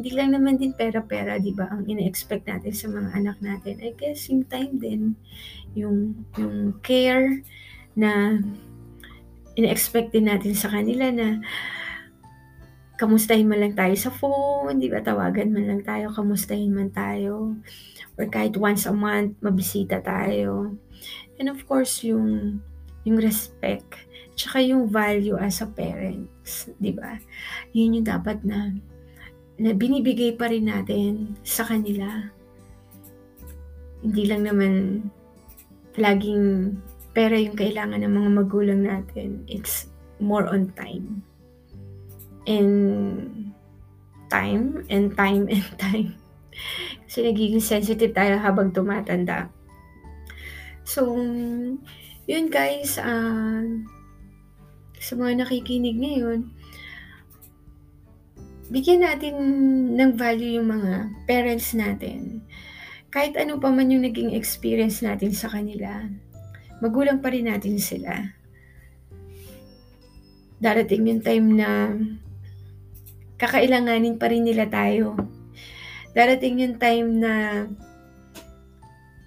hindi 0.00 0.16
lang 0.16 0.32
naman 0.32 0.56
din 0.56 0.72
pera-pera, 0.72 1.36
di 1.36 1.52
ba, 1.52 1.68
ang 1.68 1.84
ina-expect 1.84 2.48
natin 2.48 2.72
sa 2.72 2.88
mga 2.88 3.08
anak 3.20 3.36
natin. 3.44 3.84
I 3.84 3.92
guess 3.92 4.32
yung 4.32 4.48
time 4.48 4.80
din, 4.80 5.12
yung, 5.76 6.24
yung 6.40 6.80
care 6.80 7.44
na 7.96 8.38
ina-expect 9.58 10.14
din 10.14 10.30
natin 10.30 10.54
sa 10.54 10.70
kanila 10.70 11.10
na 11.10 11.42
kamustahin 13.00 13.48
man 13.48 13.64
lang 13.64 13.72
tayo 13.72 13.96
sa 13.96 14.12
phone, 14.12 14.76
di 14.76 14.92
ba, 14.92 15.00
tawagan 15.00 15.48
man 15.48 15.64
lang 15.64 15.80
tayo, 15.80 16.12
kamustahin 16.12 16.76
man 16.76 16.92
tayo, 16.92 17.56
or 18.20 18.28
kahit 18.28 18.52
once 18.60 18.84
a 18.84 18.92
month, 18.92 19.40
mabisita 19.40 20.04
tayo. 20.04 20.76
And 21.40 21.48
of 21.48 21.64
course, 21.64 22.04
yung, 22.04 22.60
yung 23.08 23.16
respect, 23.16 23.96
tsaka 24.36 24.60
yung 24.60 24.92
value 24.92 25.40
as 25.40 25.64
a 25.64 25.68
parents, 25.68 26.68
di 26.76 26.92
ba? 26.92 27.16
Yun 27.72 28.00
yung 28.00 28.08
dapat 28.08 28.44
na 28.44 28.76
na 29.60 29.76
binibigay 29.76 30.36
pa 30.40 30.48
rin 30.48 30.72
natin 30.72 31.36
sa 31.44 31.68
kanila. 31.68 32.32
Hindi 34.00 34.24
lang 34.24 34.48
naman 34.48 34.72
laging 36.00 36.76
pera 37.10 37.34
yung 37.34 37.58
kailangan 37.58 38.02
ng 38.02 38.14
mga 38.14 38.30
magulang 38.30 38.80
natin. 38.86 39.42
It's 39.50 39.90
more 40.22 40.46
on 40.46 40.70
time. 40.78 41.24
And 42.46 42.70
time 44.30 44.86
and 44.88 45.12
time 45.18 45.50
and 45.50 45.66
time. 45.82 46.10
Kasi 47.06 47.26
nagiging 47.26 47.62
sensitive 47.62 48.14
tayo 48.14 48.38
habang 48.38 48.70
tumatanda. 48.70 49.50
So, 50.86 51.18
yun 52.30 52.46
guys, 52.50 52.98
uh, 52.98 53.62
sa 55.00 55.12
mga 55.18 55.42
nakikinig 55.42 55.98
ngayon, 55.98 56.50
bigyan 58.70 59.02
natin 59.02 59.34
ng 59.98 60.14
value 60.14 60.62
yung 60.62 60.70
mga 60.70 61.10
parents 61.26 61.74
natin. 61.74 62.46
Kahit 63.10 63.34
ano 63.34 63.58
pa 63.58 63.74
man 63.74 63.90
yung 63.90 64.06
naging 64.06 64.38
experience 64.38 65.02
natin 65.02 65.34
sa 65.34 65.50
kanila, 65.50 66.06
magulang 66.80 67.20
pa 67.20 67.32
rin 67.32 67.48
natin 67.48 67.76
sila. 67.76 68.12
Darating 70.60 71.08
yung 71.08 71.22
time 71.24 71.46
na 71.56 71.96
kakailanganin 73.40 74.20
pa 74.20 74.28
rin 74.28 74.44
nila 74.44 74.68
tayo. 74.68 75.16
Darating 76.12 76.60
yung 76.60 76.76
time 76.76 77.08
na 77.16 77.32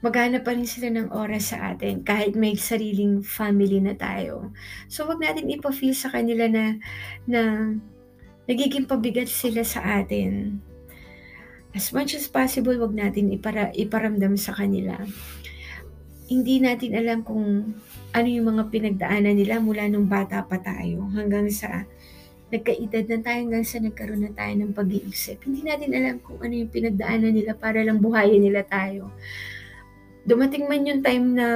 maghanap 0.04 0.44
pa 0.44 0.52
rin 0.52 0.68
sila 0.68 0.92
ng 0.92 1.16
oras 1.16 1.56
sa 1.56 1.74
atin 1.74 2.04
kahit 2.04 2.36
may 2.36 2.60
sariling 2.60 3.24
family 3.24 3.80
na 3.80 3.96
tayo. 3.96 4.52
So, 4.92 5.08
wag 5.08 5.24
natin 5.24 5.48
ipa-feel 5.48 5.96
sa 5.96 6.12
kanila 6.12 6.52
na, 6.52 6.76
na 7.24 7.72
nagiging 8.46 8.84
pabigat 8.84 9.32
sila 9.32 9.64
sa 9.64 10.04
atin. 10.04 10.60
As 11.72 11.90
much 11.96 12.14
as 12.14 12.28
possible, 12.28 12.76
wag 12.78 12.94
natin 12.94 13.32
ipara, 13.32 13.72
iparamdam 13.74 14.36
sa 14.36 14.52
kanila. 14.54 15.00
Hindi 16.34 16.58
natin 16.58 16.98
alam 16.98 17.22
kung 17.22 17.78
ano 18.10 18.28
yung 18.28 18.58
mga 18.58 18.74
pinagdaanan 18.74 19.38
nila 19.38 19.62
mula 19.62 19.86
nung 19.86 20.10
bata 20.10 20.42
pa 20.42 20.58
tayo 20.58 21.06
hanggang 21.14 21.46
sa 21.54 21.86
nagkaedad 22.50 23.06
na 23.10 23.20
tayo 23.22 23.38
hanggang 23.46 23.66
sa 23.66 23.78
nagkaroon 23.82 24.26
na 24.26 24.34
tayo 24.34 24.54
ng 24.58 24.74
pag-iisip. 24.74 25.42
Hindi 25.46 25.62
natin 25.66 25.94
alam 25.94 26.16
kung 26.22 26.42
ano 26.42 26.54
yung 26.54 26.74
pinagdaanan 26.74 27.34
nila 27.34 27.54
para 27.54 27.86
lang 27.86 28.02
buhayin 28.02 28.42
nila 28.42 28.66
tayo. 28.66 29.14
Dumating 30.26 30.66
man 30.66 30.90
yung 30.90 31.02
time 31.06 31.26
na 31.38 31.48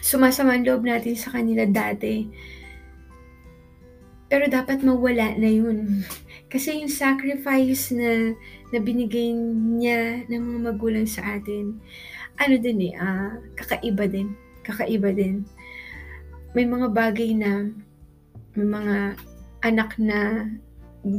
sumasama 0.00 0.56
ang 0.56 0.64
loob 0.64 0.84
natin 0.84 1.16
sa 1.16 1.32
kanila 1.32 1.68
dati, 1.68 2.24
pero 4.30 4.48
dapat 4.48 4.80
mawala 4.80 5.36
na 5.36 5.50
yun. 5.50 6.06
Kasi 6.52 6.80
yung 6.80 6.90
sacrifice 6.90 7.92
na, 7.92 8.34
na 8.72 8.78
binigay 8.80 9.30
niya 9.34 10.24
ng 10.26 10.40
mga 10.40 10.60
magulang 10.70 11.06
sa 11.06 11.38
atin, 11.38 11.78
ano 12.40 12.56
din 12.56 12.90
eh, 12.90 12.94
uh, 12.96 13.36
kakaiba 13.52 14.08
din. 14.08 14.32
Kakaiba 14.64 15.12
din. 15.12 15.44
May 16.56 16.64
mga 16.64 16.88
bagay 16.90 17.36
na, 17.36 17.68
may 18.56 18.66
mga 18.66 18.96
anak 19.60 20.00
na 20.00 20.48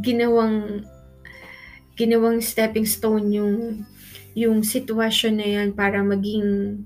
ginawang 0.01 0.81
ginawang 1.93 2.41
stepping 2.41 2.89
stone 2.89 3.29
yung 3.29 3.85
yung 4.33 4.65
sitwasyon 4.65 5.35
na 5.37 5.47
yan 5.47 5.69
para 5.77 6.01
maging 6.01 6.81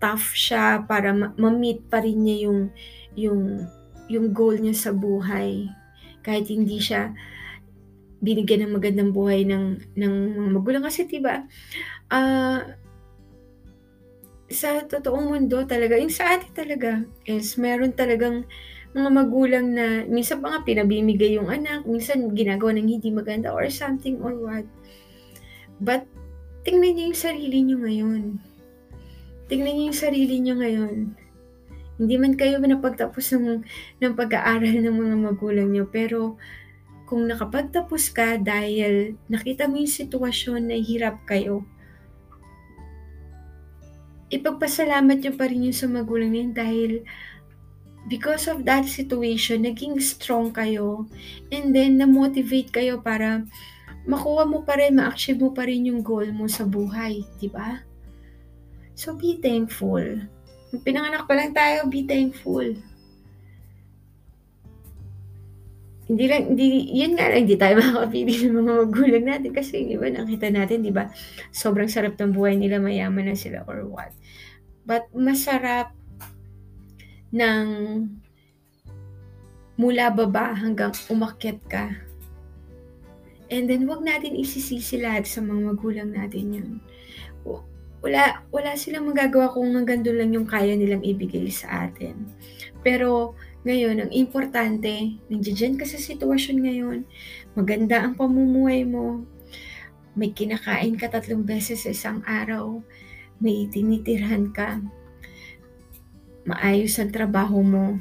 tough 0.00 0.32
siya 0.32 0.84
para 0.84 1.12
ma-meet 1.12 1.84
pa 1.88 2.00
rin 2.00 2.24
niya 2.24 2.48
yung 2.48 2.60
yung 3.16 3.42
yung 4.06 4.32
goal 4.32 4.56
niya 4.56 4.72
sa 4.72 4.92
buhay. 4.94 5.68
Kahit 6.24 6.48
hindi 6.48 6.78
siya 6.80 7.12
binigyan 8.22 8.66
ng 8.66 8.74
magandang 8.80 9.12
buhay 9.12 9.44
ng, 9.44 9.94
ng 9.94 10.14
mga 10.34 10.50
magulang. 10.50 10.84
Kasi 10.84 11.04
diba, 11.04 11.44
uh, 12.10 12.60
sa 14.46 14.84
totoong 14.86 15.32
mundo 15.32 15.66
talaga, 15.66 15.98
yung 15.98 16.12
sa 16.12 16.38
atin 16.38 16.52
talaga, 16.54 16.90
is 17.26 17.58
meron 17.58 17.92
talagang 17.92 18.46
mga 18.96 19.10
magulang 19.12 19.66
na 19.76 19.86
minsan 20.08 20.40
pa 20.40 20.56
nga 20.56 20.60
pinabimigay 20.64 21.36
yung 21.36 21.50
anak, 21.52 21.84
minsan 21.84 22.32
ginagawa 22.32 22.72
ng 22.78 22.88
hindi 22.88 23.12
maganda 23.12 23.52
or 23.52 23.68
something 23.68 24.22
or 24.22 24.32
what. 24.38 24.64
But, 25.82 26.08
tingnan 26.64 26.96
niyo 26.96 27.04
yung 27.12 27.20
sarili 27.20 27.58
niyo 27.62 27.76
ngayon. 27.82 28.22
Tingnan 29.46 29.72
niyo 29.76 29.84
yung 29.92 30.00
sarili 30.00 30.36
niyo 30.40 30.54
ngayon 30.56 31.26
hindi 31.96 32.14
man 32.20 32.36
kayo 32.36 32.60
napagtapos 32.60 33.32
ng, 33.36 33.64
ng 34.04 34.12
pag-aaral 34.12 34.84
ng 34.84 34.96
mga 34.96 35.16
magulang 35.16 35.68
nyo, 35.72 35.88
pero 35.88 36.36
kung 37.08 37.24
nakapagtapos 37.24 38.12
ka 38.12 38.36
dahil 38.36 39.16
nakita 39.32 39.64
mo 39.64 39.80
yung 39.80 39.88
sitwasyon 39.88 40.68
na 40.68 40.76
hirap 40.76 41.24
kayo, 41.24 41.64
ipagpasalamat 44.36 45.24
nyo 45.24 45.32
pa 45.34 45.48
rin 45.48 45.66
yung 45.66 45.76
sa 45.76 45.88
magulang 45.88 46.32
nyo 46.32 46.52
dahil 46.52 47.02
because 48.06 48.46
of 48.46 48.62
that 48.62 48.86
situation, 48.86 49.64
naging 49.66 49.98
strong 49.98 50.52
kayo 50.54 51.08
and 51.50 51.74
then 51.74 51.98
na-motivate 51.98 52.70
kayo 52.70 53.00
para 53.00 53.42
makuha 54.06 54.46
mo 54.46 54.62
pa 54.62 54.78
rin, 54.78 55.00
ma-achieve 55.00 55.42
mo 55.42 55.50
pa 55.50 55.66
rin 55.66 55.88
yung 55.90 56.04
goal 56.04 56.30
mo 56.30 56.46
sa 56.46 56.62
buhay, 56.62 57.26
di 57.42 57.50
ba? 57.50 57.82
So 58.94 59.18
be 59.18 59.40
thankful 59.42 60.30
pinanganak 60.82 61.24
pa 61.24 61.34
lang 61.38 61.52
tayo, 61.54 61.86
be 61.86 62.04
thankful. 62.04 62.74
Hindi 66.06 66.24
lang, 66.30 66.54
hindi, 66.54 66.86
yun 66.94 67.18
nga 67.18 67.26
lang, 67.30 67.40
hindi 67.46 67.56
tayo 67.58 67.74
makakapili 67.82 68.32
ng 68.46 68.54
mga 68.62 68.72
magulang 68.86 69.24
natin 69.26 69.50
kasi 69.50 69.86
di 69.86 69.98
ba, 69.98 70.06
nakita 70.06 70.46
natin, 70.54 70.86
di 70.86 70.94
ba, 70.94 71.10
sobrang 71.50 71.90
sarap 71.90 72.14
ng 72.14 72.30
buhay 72.30 72.54
nila, 72.54 72.78
mayaman 72.78 73.30
na 73.30 73.36
sila 73.36 73.66
or 73.66 73.82
what. 73.90 74.14
But 74.86 75.10
masarap 75.10 75.90
ng 77.34 77.66
mula 79.76 80.14
baba 80.14 80.54
hanggang 80.54 80.94
umakyat 81.10 81.60
ka. 81.66 81.86
And 83.50 83.70
then, 83.70 83.86
wag 83.86 84.02
natin 84.02 84.34
isisisi 84.34 84.98
lahat 84.98 85.26
sa 85.26 85.42
mga 85.42 85.74
magulang 85.74 86.10
natin 86.14 86.44
yun 86.54 86.68
wala, 88.06 88.44
wala 88.54 88.78
silang 88.78 89.10
magagawa 89.10 89.50
kung 89.50 89.74
hanggang 89.74 90.06
doon 90.06 90.18
lang 90.22 90.30
yung 90.30 90.48
kaya 90.48 90.78
nilang 90.78 91.02
ibigay 91.02 91.50
sa 91.50 91.90
atin. 91.90 92.28
Pero 92.86 93.34
ngayon, 93.66 94.06
ang 94.06 94.12
importante, 94.14 95.18
nandiyan 95.26 95.74
ka 95.74 95.82
sa 95.82 95.98
sitwasyon 95.98 96.58
ngayon, 96.62 96.98
maganda 97.58 97.98
ang 97.98 98.14
pamumuhay 98.14 98.86
mo, 98.86 99.26
may 100.14 100.30
kinakain 100.30 100.94
ka 100.94 101.10
tatlong 101.10 101.42
beses 101.42 101.82
sa 101.82 101.90
isang 101.90 102.22
araw, 102.22 102.78
may 103.42 103.66
tinitirhan 103.68 104.54
ka, 104.54 104.78
maayos 106.46 106.96
ang 107.02 107.10
trabaho 107.10 107.60
mo, 107.60 107.98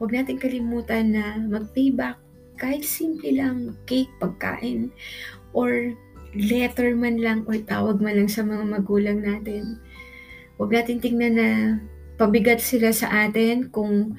huwag 0.00 0.10
natin 0.16 0.40
kalimutan 0.40 1.12
na 1.12 1.36
mag-payback. 1.36 2.16
Kahit 2.58 2.82
simple 2.82 3.38
lang 3.38 3.78
cake, 3.86 4.10
pagkain, 4.18 4.90
or 5.54 5.94
letter 6.34 6.96
man 6.98 7.22
lang 7.22 7.46
or 7.46 7.54
tawag 7.62 8.02
man 8.02 8.18
lang 8.18 8.30
sa 8.30 8.42
mga 8.42 8.64
magulang 8.66 9.22
natin. 9.22 9.78
Huwag 10.58 10.74
natin 10.74 10.98
tingnan 10.98 11.34
na 11.38 11.50
pabigat 12.18 12.58
sila 12.58 12.90
sa 12.90 13.30
atin 13.30 13.70
kung 13.70 14.18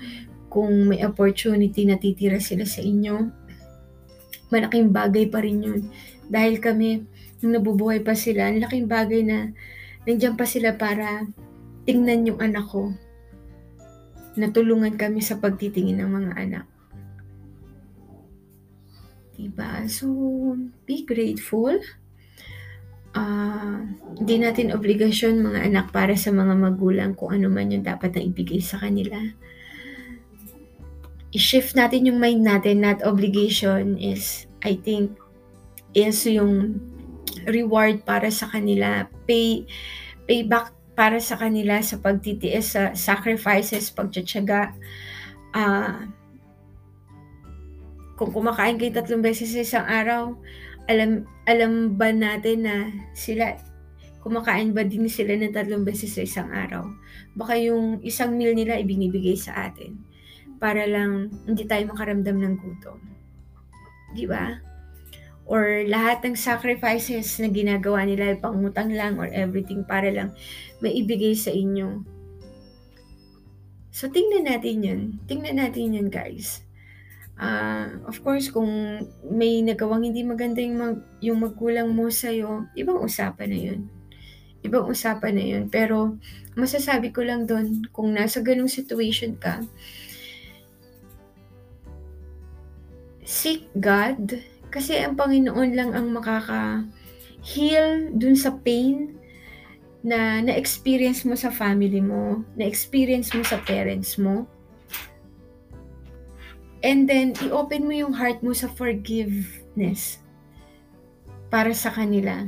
kung 0.49 0.89
may 0.89 1.05
opportunity 1.05 1.85
na 1.85 2.01
titira 2.01 2.41
sila 2.41 2.65
sa 2.65 2.81
inyo. 2.81 3.29
Malaking 4.49 4.89
bagay 4.89 5.29
pa 5.29 5.45
rin 5.45 5.61
yun. 5.61 5.81
Dahil 6.25 6.57
kami, 6.57 7.05
nung 7.39 7.53
nabubuhay 7.53 8.01
pa 8.01 8.17
sila, 8.17 8.49
ang 8.49 8.59
laking 8.59 8.89
bagay 8.89 9.21
na 9.21 9.53
nandiyan 10.09 10.33
pa 10.33 10.49
sila 10.49 10.73
para 10.73 11.29
tingnan 11.85 12.33
yung 12.33 12.39
anak 12.41 12.65
ko. 12.65 12.93
Natulungan 14.33 14.97
kami 14.97 15.21
sa 15.21 15.37
pagtitingin 15.37 16.01
ng 16.01 16.09
mga 16.09 16.31
anak. 16.37 16.65
Diba? 19.39 19.87
So, 19.87 20.05
be 20.83 21.07
grateful. 21.07 21.79
Uh, 23.15 23.89
hindi 24.21 24.37
natin 24.37 24.75
obligasyon 24.75 25.41
mga 25.41 25.65
anak 25.65 25.85
para 25.89 26.13
sa 26.13 26.29
mga 26.29 26.53
magulang 26.59 27.17
kung 27.17 27.33
ano 27.33 27.49
man 27.49 27.73
yung 27.73 27.81
dapat 27.81 28.13
na 28.13 28.21
ibigay 28.21 28.61
sa 28.61 28.77
kanila. 28.77 29.17
I-shift 31.29 31.77
natin 31.77 32.09
yung 32.09 32.17
mind 32.17 32.41
natin, 32.41 32.81
not 32.81 33.05
obligation 33.05 34.01
is, 34.01 34.49
I 34.65 34.81
think, 34.81 35.13
is 35.93 36.25
yung 36.25 36.81
reward 37.45 38.01
para 38.05 38.33
sa 38.33 38.49
kanila, 38.49 39.05
pay 39.29 39.65
payback 40.25 40.73
para 40.97 41.21
sa 41.21 41.39
kanila 41.39 41.79
sa 41.79 42.01
pagtitiis 42.01 42.75
sa 42.75 42.91
sacrifices, 42.97 43.93
pagtsatsaga. 43.93 44.73
Uh, 45.55 46.09
kung 48.19 48.35
kumakain 48.35 48.75
kayo 48.75 48.91
tatlong 48.91 49.23
beses 49.23 49.55
sa 49.55 49.63
isang 49.63 49.87
araw, 49.87 50.35
alam 50.91 51.23
alam 51.47 51.95
ba 51.95 52.11
natin 52.11 52.67
na 52.67 52.75
sila 53.15 53.55
kumakain 54.19 54.75
ba 54.75 54.83
din 54.83 55.07
sila 55.07 55.39
ng 55.39 55.55
tatlong 55.55 55.87
beses 55.87 56.11
sa 56.11 56.27
isang 56.27 56.49
araw? 56.51 56.83
Baka 57.37 57.55
yung 57.55 58.03
isang 58.03 58.35
meal 58.35 58.51
nila 58.51 58.75
ibinibigay 58.75 59.39
sa 59.39 59.71
atin 59.71 59.95
para 60.59 60.85
lang 60.85 61.31
hindi 61.47 61.63
tayo 61.65 61.89
makaramdam 61.89 62.37
ng 62.37 62.55
gutom. 62.59 62.99
Di 64.13 64.27
ba? 64.29 64.59
or 65.49 65.81
lahat 65.89 66.21
ng 66.21 66.37
sacrifices 66.37 67.41
na 67.41 67.49
ginagawa 67.49 68.05
nila, 68.05 68.37
pangutang 68.37 68.93
lang 68.93 69.17
or 69.17 69.25
everything 69.33 69.81
para 69.81 70.13
lang 70.13 70.29
maibigay 70.77 71.33
sa 71.33 71.49
inyo. 71.49 72.05
So, 73.89 74.13
tingnan 74.13 74.45
natin 74.45 74.85
yun. 74.85 75.01
Tingnan 75.25 75.57
natin 75.57 75.97
yun, 75.97 76.07
guys. 76.13 76.61
Uh, 77.33 77.97
of 78.05 78.21
course, 78.21 78.53
kung 78.53 78.69
may 79.25 79.65
nagawang 79.65 80.05
hindi 80.05 80.21
maganda 80.21 80.61
yung, 80.61 80.77
mag, 80.77 80.97
yung 81.17 81.41
magkulang 81.41 81.89
mo 81.97 82.13
sa'yo, 82.13 82.69
ibang 82.77 83.01
usapan 83.01 83.49
na 83.49 83.59
yun. 83.59 83.79
Ibang 84.61 84.85
usapan 84.85 85.33
na 85.33 85.45
yun. 85.49 85.63
Pero, 85.73 86.21
masasabi 86.53 87.09
ko 87.09 87.25
lang 87.25 87.49
doon, 87.49 87.89
kung 87.89 88.13
nasa 88.13 88.45
ganong 88.45 88.69
situation 88.69 89.33
ka, 89.33 89.65
seek 93.29 93.69
God 93.77 94.41
kasi 94.73 94.97
ang 94.97 95.13
Panginoon 95.13 95.77
lang 95.77 95.93
ang 95.93 96.09
makaka-heal 96.09 98.09
dun 98.17 98.33
sa 98.33 98.57
pain 98.57 99.13
na 100.01 100.41
na-experience 100.41 101.21
mo 101.29 101.37
sa 101.37 101.53
family 101.53 102.01
mo, 102.01 102.41
na-experience 102.57 103.29
mo 103.37 103.45
sa 103.45 103.61
parents 103.61 104.17
mo. 104.17 104.49
And 106.81 107.05
then, 107.05 107.35
i-open 107.43 107.85
mo 107.85 107.93
yung 107.93 108.15
heart 108.15 108.41
mo 108.41 108.55
sa 108.55 108.71
forgiveness 108.71 110.23
para 111.51 111.75
sa 111.75 111.91
kanila. 111.91 112.47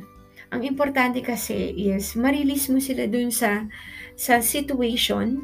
Ang 0.56 0.62
importante 0.64 1.20
kasi 1.22 1.76
is, 1.76 2.16
ma-release 2.16 2.72
mo 2.72 2.80
sila 2.80 3.06
dun 3.06 3.30
sa, 3.30 3.68
sa 4.16 4.40
situation, 4.40 5.44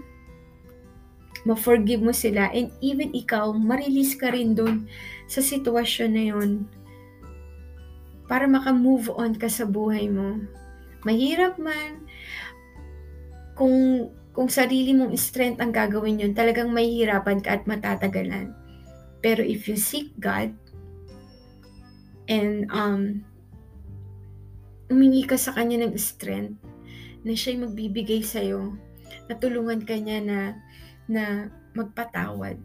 ma-forgive 1.48 2.04
mo 2.04 2.12
sila, 2.12 2.52
and 2.52 2.68
even 2.84 3.16
ikaw, 3.16 3.56
ma-release 3.56 4.20
ka 4.20 4.36
rin 4.36 4.52
dun 4.52 4.84
sa 5.32 5.40
sitwasyon 5.40 6.12
na 6.12 6.24
yun 6.36 6.52
para 8.28 8.44
maka-move 8.44 9.08
on 9.16 9.32
ka 9.32 9.48
sa 9.48 9.64
buhay 9.64 10.12
mo. 10.12 10.44
Mahirap 11.08 11.56
man, 11.56 12.04
kung, 13.56 14.12
kung 14.36 14.52
sarili 14.52 14.92
mong 14.92 15.16
strength 15.16 15.64
ang 15.64 15.72
gagawin 15.72 16.20
yun, 16.20 16.36
talagang 16.36 16.76
mahihirapan 16.76 17.40
ka 17.40 17.56
at 17.56 17.64
matatagalan. 17.64 18.52
Pero 19.24 19.40
if 19.40 19.72
you 19.72 19.80
seek 19.80 20.12
God, 20.20 20.52
and 22.28 22.68
um, 22.76 23.24
umingi 24.92 25.24
ka 25.24 25.40
sa 25.40 25.56
Kanya 25.56 25.88
ng 25.88 25.96
strength, 25.96 26.60
na 27.24 27.32
siya'y 27.32 27.64
magbibigay 27.64 28.20
sa'yo, 28.20 28.76
natulungan 29.32 29.88
ka 29.88 29.96
niya 29.96 30.20
na, 30.20 30.40
na 31.08 31.48
magpatawad 31.74 32.60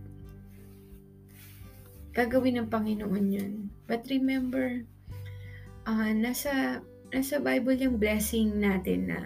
gagawin 2.12 2.60
ng 2.60 2.68
Panginoon 2.68 3.26
yun. 3.32 3.52
But 3.88 4.04
remember, 4.12 4.84
uh, 5.88 6.12
nasa, 6.12 6.84
nasa 7.10 7.40
Bible 7.40 7.76
yung 7.80 7.96
blessing 7.96 8.60
natin 8.60 9.08
na 9.08 9.20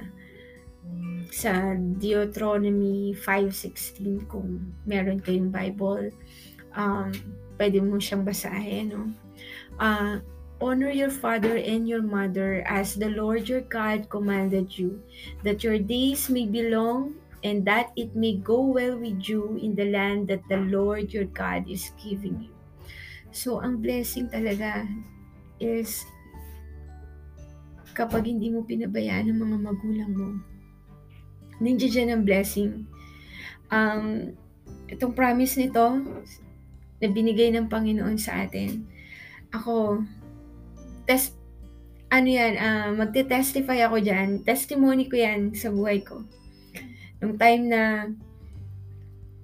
sa 1.35 1.75
Deuteronomy 1.99 3.13
5.16 3.19 4.31
kung 4.31 4.63
meron 4.87 5.19
kayong 5.19 5.51
Bible, 5.51 6.15
um, 6.79 7.11
pwede 7.59 7.83
mo 7.83 7.99
siyang 7.99 8.23
basahin. 8.23 8.95
No? 8.95 9.03
Uh, 9.77 10.23
Honor 10.57 10.89
your 10.89 11.13
father 11.13 11.61
and 11.61 11.85
your 11.85 12.01
mother 12.01 12.65
as 12.65 12.97
the 12.97 13.13
Lord 13.13 13.45
your 13.45 13.61
God 13.61 14.09
commanded 14.09 14.73
you, 14.73 15.05
that 15.45 15.61
your 15.61 15.77
days 15.77 16.33
may 16.33 16.49
be 16.49 16.73
long 16.73 17.13
and 17.47 17.63
that 17.63 17.95
it 17.95 18.11
may 18.19 18.35
go 18.43 18.59
well 18.59 18.99
with 18.99 19.23
you 19.31 19.55
in 19.63 19.79
the 19.79 19.87
land 19.87 20.27
that 20.27 20.43
the 20.51 20.59
Lord 20.67 21.15
your 21.15 21.31
God 21.31 21.71
is 21.71 21.95
giving 22.03 22.51
you. 22.51 22.55
So, 23.31 23.63
ang 23.63 23.79
blessing 23.79 24.27
talaga 24.27 24.83
is 25.63 26.03
kapag 27.95 28.27
hindi 28.27 28.51
mo 28.51 28.67
pinabayaan 28.67 29.31
ng 29.31 29.39
mga 29.39 29.57
magulang 29.63 30.13
mo. 30.13 30.29
Nandiyan 31.63 31.93
dyan 31.95 32.11
ang 32.11 32.23
blessing. 32.27 32.85
Um, 33.71 34.35
itong 34.91 35.15
promise 35.15 35.55
nito 35.55 36.03
na 36.99 37.07
binigay 37.07 37.55
ng 37.55 37.71
Panginoon 37.71 38.19
sa 38.19 38.43
atin. 38.43 38.83
Ako, 39.55 40.03
test, 41.07 41.39
ano 42.11 42.27
yan, 42.27 42.59
uh, 42.59 42.91
magte-testify 42.99 43.87
ako 43.87 44.03
dyan. 44.03 44.43
Testimony 44.43 45.07
ko 45.07 45.17
yan 45.17 45.55
sa 45.55 45.71
buhay 45.71 46.03
ko. 46.03 46.27
Nung 47.23 47.37
time 47.41 47.63
na 47.71 47.83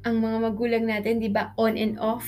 ang 0.02 0.16
mga 0.18 0.38
magulang 0.42 0.85
natin, 0.85 1.22
di 1.22 1.30
ba, 1.30 1.54
on 1.56 1.78
and 1.78 1.96
off, 2.02 2.26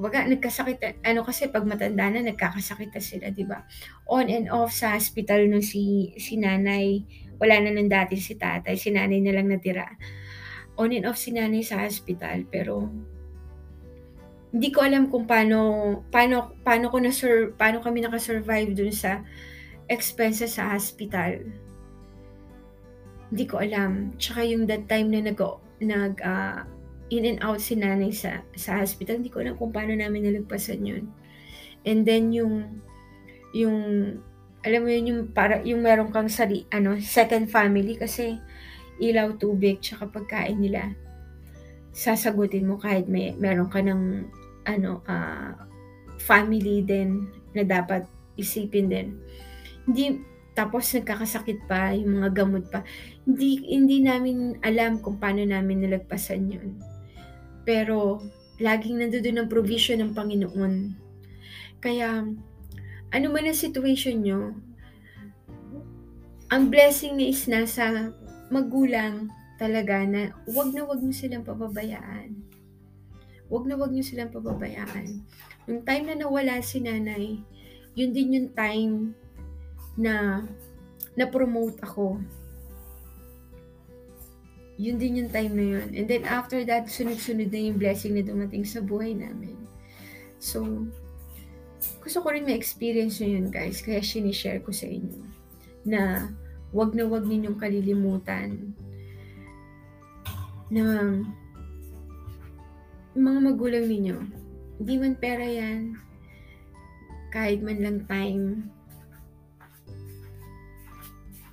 Baga, 0.00 0.24
nagkasakit, 0.24 1.04
ano 1.04 1.20
kasi 1.28 1.52
pag 1.52 1.68
matanda 1.68 2.08
na, 2.08 2.24
nagkakasakit 2.24 2.88
na 2.88 3.02
sila, 3.04 3.28
di 3.28 3.44
ba? 3.44 3.68
On 4.08 4.24
and 4.32 4.48
off 4.48 4.72
sa 4.72 4.96
hospital 4.96 5.44
no 5.44 5.60
si, 5.60 6.16
si 6.16 6.40
nanay, 6.40 7.04
wala 7.36 7.60
na 7.60 7.76
nang 7.76 7.92
dati 7.92 8.16
si 8.16 8.32
tatay, 8.32 8.80
si 8.80 8.88
nanay 8.88 9.20
na 9.20 9.36
lang 9.36 9.52
natira. 9.52 9.84
On 10.80 10.88
and 10.88 11.04
off 11.04 11.20
si 11.20 11.36
nanay 11.36 11.60
sa 11.60 11.84
hospital, 11.84 12.48
pero 12.48 12.88
hindi 14.56 14.72
ko 14.72 14.88
alam 14.88 15.12
kung 15.12 15.28
paano, 15.28 16.00
paano, 16.08 16.56
paano 16.64 16.88
ko 16.88 16.96
na 17.04 17.12
paano 17.52 17.84
kami 17.84 18.00
nakasurvive 18.00 18.72
dun 18.72 18.94
sa 18.94 19.20
expenses 19.92 20.56
sa 20.56 20.72
hospital. 20.72 21.44
Hindi 23.34 23.50
ko 23.50 23.58
alam. 23.58 24.14
Tsaka 24.14 24.46
yung 24.46 24.70
that 24.70 24.86
time 24.86 25.10
na 25.10 25.26
nag, 25.26 25.42
nag 25.82 26.14
uh, 26.22 26.62
in 27.10 27.26
and 27.26 27.42
out 27.42 27.58
si 27.58 27.74
nanay 27.74 28.14
sa, 28.14 28.46
sa 28.54 28.78
hospital. 28.78 29.18
Hindi 29.18 29.34
ko 29.34 29.42
alam 29.42 29.58
kung 29.58 29.74
paano 29.74 29.90
namin 29.90 30.30
nalagpasan 30.30 30.86
yun. 30.86 31.10
And 31.82 32.06
then 32.06 32.30
yung, 32.30 32.80
yung, 33.50 33.78
alam 34.62 34.80
mo 34.80 34.88
yun, 34.88 35.04
yung, 35.10 35.20
para, 35.34 35.60
yung 35.66 35.82
meron 35.82 36.14
kang 36.14 36.30
sari, 36.30 36.62
ano, 36.70 36.94
second 37.02 37.50
family 37.50 37.98
kasi 37.98 38.38
ilaw, 39.02 39.34
tubig, 39.34 39.82
tsaka 39.82 40.08
pagkain 40.14 40.62
nila. 40.62 40.94
Sasagutin 41.90 42.70
mo 42.70 42.78
kahit 42.78 43.10
may, 43.10 43.34
meron 43.34 43.66
ka 43.66 43.82
ng, 43.82 44.30
ano, 44.64 45.02
uh, 45.10 45.58
family 46.22 46.86
din 46.86 47.26
na 47.52 47.66
dapat 47.66 48.06
isipin 48.38 48.88
din. 48.88 49.18
Hindi, 49.84 50.22
tapos 50.54 50.86
nagkakasakit 50.94 51.66
pa, 51.66 51.90
yung 51.98 52.22
mga 52.22 52.30
gamot 52.30 52.70
pa. 52.70 52.86
Hindi, 53.26 53.58
hindi 53.66 53.98
namin 54.06 54.62
alam 54.62 55.02
kung 55.02 55.18
paano 55.18 55.42
namin 55.42 55.82
nalagpasan 55.82 56.46
yun. 56.46 56.78
Pero, 57.66 58.22
laging 58.62 59.02
nandoon 59.02 59.42
ang 59.42 59.50
provision 59.50 59.98
ng 59.98 60.14
Panginoon. 60.14 60.74
Kaya, 61.82 62.22
ano 63.10 63.26
man 63.34 63.50
ang 63.50 63.58
situation 63.58 64.22
nyo, 64.22 64.54
ang 66.54 66.70
blessing 66.70 67.18
niya 67.18 67.28
is 67.34 67.42
nasa 67.50 68.14
magulang 68.46 69.26
talaga 69.58 70.06
na 70.06 70.30
wag 70.54 70.70
na 70.70 70.86
wag 70.86 71.02
niyo 71.02 71.14
silang 71.14 71.42
pababayaan. 71.42 72.30
Wag 73.50 73.64
na 73.66 73.74
wag 73.74 73.90
niyo 73.90 74.06
silang 74.06 74.30
pababayaan. 74.30 75.18
Yung 75.66 75.82
time 75.82 76.04
na 76.06 76.14
nawala 76.14 76.62
si 76.62 76.78
nanay, 76.78 77.42
yun 77.98 78.14
din 78.14 78.38
yung 78.38 78.50
time 78.54 79.18
na 79.94 80.42
na-promote 81.14 81.78
ako. 81.82 82.18
Yun 84.74 84.98
din 84.98 85.22
yung 85.22 85.30
time 85.30 85.54
na 85.54 85.66
yun. 85.78 85.88
And 85.94 86.06
then 86.10 86.26
after 86.26 86.58
that, 86.66 86.90
sunod-sunod 86.90 87.50
na 87.54 87.60
yung 87.70 87.78
blessing 87.78 88.18
na 88.18 88.26
dumating 88.26 88.66
sa 88.66 88.82
buhay 88.82 89.14
namin. 89.14 89.54
So, 90.42 90.90
gusto 92.02 92.18
ko 92.20 92.34
rin 92.34 92.44
ma-experience 92.44 93.22
nyo 93.22 93.38
yun 93.38 93.48
guys. 93.54 93.80
Kaya 93.80 94.02
sinishare 94.02 94.60
ko 94.60 94.74
sa 94.74 94.90
inyo 94.90 95.22
na 95.86 96.32
wag 96.74 96.96
na 96.96 97.06
wag 97.06 97.22
ninyong 97.22 97.60
kalilimutan 97.60 98.74
na 100.74 100.82
mga 103.14 103.38
magulang 103.46 103.86
ninyo, 103.86 104.18
hindi 104.82 104.94
man 104.98 105.14
pera 105.14 105.46
yan, 105.46 105.94
kahit 107.30 107.62
man 107.62 107.78
lang 107.78 107.98
time, 108.10 108.66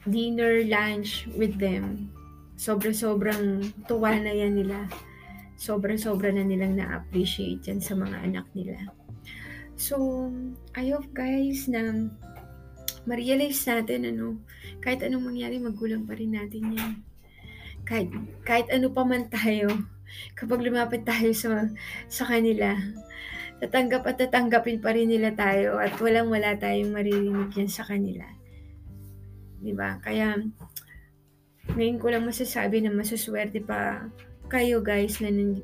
dinner, 0.08 0.66
lunch 0.66 1.30
with 1.38 1.58
them, 1.62 2.10
sobra-sobrang 2.58 3.70
tuwa 3.86 4.18
na 4.18 4.34
yan 4.34 4.58
nila. 4.58 4.86
Sobra-sobra 5.62 6.34
na 6.34 6.42
nilang 6.42 6.74
na-appreciate 6.74 7.62
yan 7.70 7.78
sa 7.78 7.94
mga 7.94 8.18
anak 8.26 8.46
nila. 8.58 8.90
So, 9.78 10.30
I 10.78 10.94
hope 10.94 11.10
guys 11.14 11.70
na 11.70 12.10
ma-realize 13.06 13.66
natin 13.66 14.10
ano, 14.14 14.42
kahit 14.82 15.02
anong 15.06 15.34
mangyari, 15.34 15.58
magulang 15.58 16.06
pa 16.06 16.18
rin 16.18 16.38
natin 16.38 16.74
yan. 16.74 16.94
Kahit, 17.86 18.10
kahit 18.46 18.68
ano 18.70 18.94
pa 18.94 19.06
man 19.06 19.26
tayo, 19.30 19.70
kapag 20.38 20.62
lumapit 20.62 21.06
tayo 21.06 21.34
sa, 21.34 21.66
sa 22.10 22.24
kanila, 22.30 22.78
tatanggap 23.62 24.06
at 24.10 24.18
tatanggapin 24.18 24.82
pa 24.82 24.94
rin 24.94 25.10
nila 25.10 25.34
tayo 25.38 25.78
at 25.78 25.94
walang 26.02 26.34
wala 26.34 26.58
tayong 26.58 26.94
maririnig 26.94 27.54
yan 27.54 27.70
sa 27.70 27.86
kanila. 27.86 28.40
'Di 29.62 29.74
ba? 29.78 30.02
Kaya 30.02 30.41
ngayon 31.78 32.02
ko 32.02 32.10
lang 32.10 32.26
masasabi 32.26 32.82
na 32.82 32.91
masuswerte 32.91 33.62
pa 33.62 34.10
kayo 34.52 34.84
guys 34.84 35.21
na, 35.24 35.32
nan- 35.32 35.63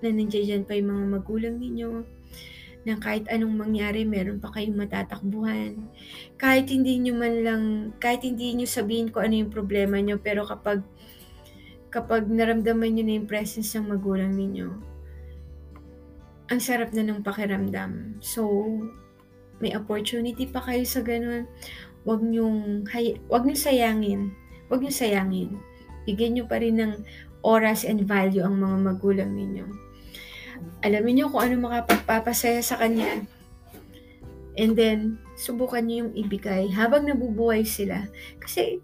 na 0.00 0.08
nandiyan 0.08 0.64
pa 0.64 0.78
yung 0.78 0.88
mga 0.94 1.04
magulang 1.20 1.56
ninyo 1.60 2.06
na 2.84 3.00
kahit 3.00 3.24
anong 3.32 3.56
mangyari, 3.56 4.04
meron 4.04 4.38
pa 4.44 4.52
kayong 4.52 4.76
matatakbuhan. 4.76 5.88
Kahit 6.36 6.68
hindi 6.68 7.00
nyo 7.00 7.16
man 7.16 7.34
lang, 7.40 7.62
kahit 7.96 8.28
hindi 8.28 8.52
nyo 8.52 8.68
sabihin 8.68 9.08
ko 9.08 9.24
ano 9.24 9.40
yung 9.40 9.48
problema 9.48 9.96
nyo, 10.04 10.20
pero 10.20 10.44
kapag 10.44 10.84
kapag 11.88 12.28
naramdaman 12.28 12.92
nyo 12.92 13.04
na 13.08 13.16
yung 13.16 13.28
presence 13.28 13.72
ng 13.72 13.88
magulang 13.88 14.36
ninyo, 14.36 14.68
ang 16.52 16.60
sarap 16.60 16.92
na 16.92 17.08
ng 17.08 17.24
pakiramdam. 17.24 18.20
So, 18.20 18.68
may 19.64 19.72
opportunity 19.72 20.44
pa 20.44 20.60
kayo 20.60 20.84
sa 20.84 21.00
ganun 21.00 21.48
wag 22.04 22.20
niyong, 22.20 22.84
hay, 22.92 23.16
wag 23.26 23.44
niyong 23.48 23.60
sayangin. 23.60 24.20
Wag 24.68 24.80
niyong 24.80 24.96
sayangin. 24.96 25.50
Bigyan 26.04 26.36
niyo 26.36 26.44
pa 26.44 26.60
rin 26.60 26.76
ng 26.80 26.92
oras 27.44 27.84
and 27.84 28.04
value 28.04 28.44
ang 28.44 28.60
mga 28.60 28.76
magulang 28.80 29.32
ninyo. 29.32 29.66
Alamin 30.84 31.12
niyo 31.20 31.26
kung 31.32 31.44
ano 31.44 31.60
makapagpapasaya 31.64 32.60
sa 32.60 32.80
kanya. 32.80 33.24
And 34.54 34.78
then, 34.78 35.18
subukan 35.34 35.84
niyo 35.84 36.06
yung 36.06 36.14
ibigay 36.14 36.70
habang 36.70 37.08
nabubuhay 37.08 37.66
sila. 37.66 38.06
Kasi, 38.38 38.78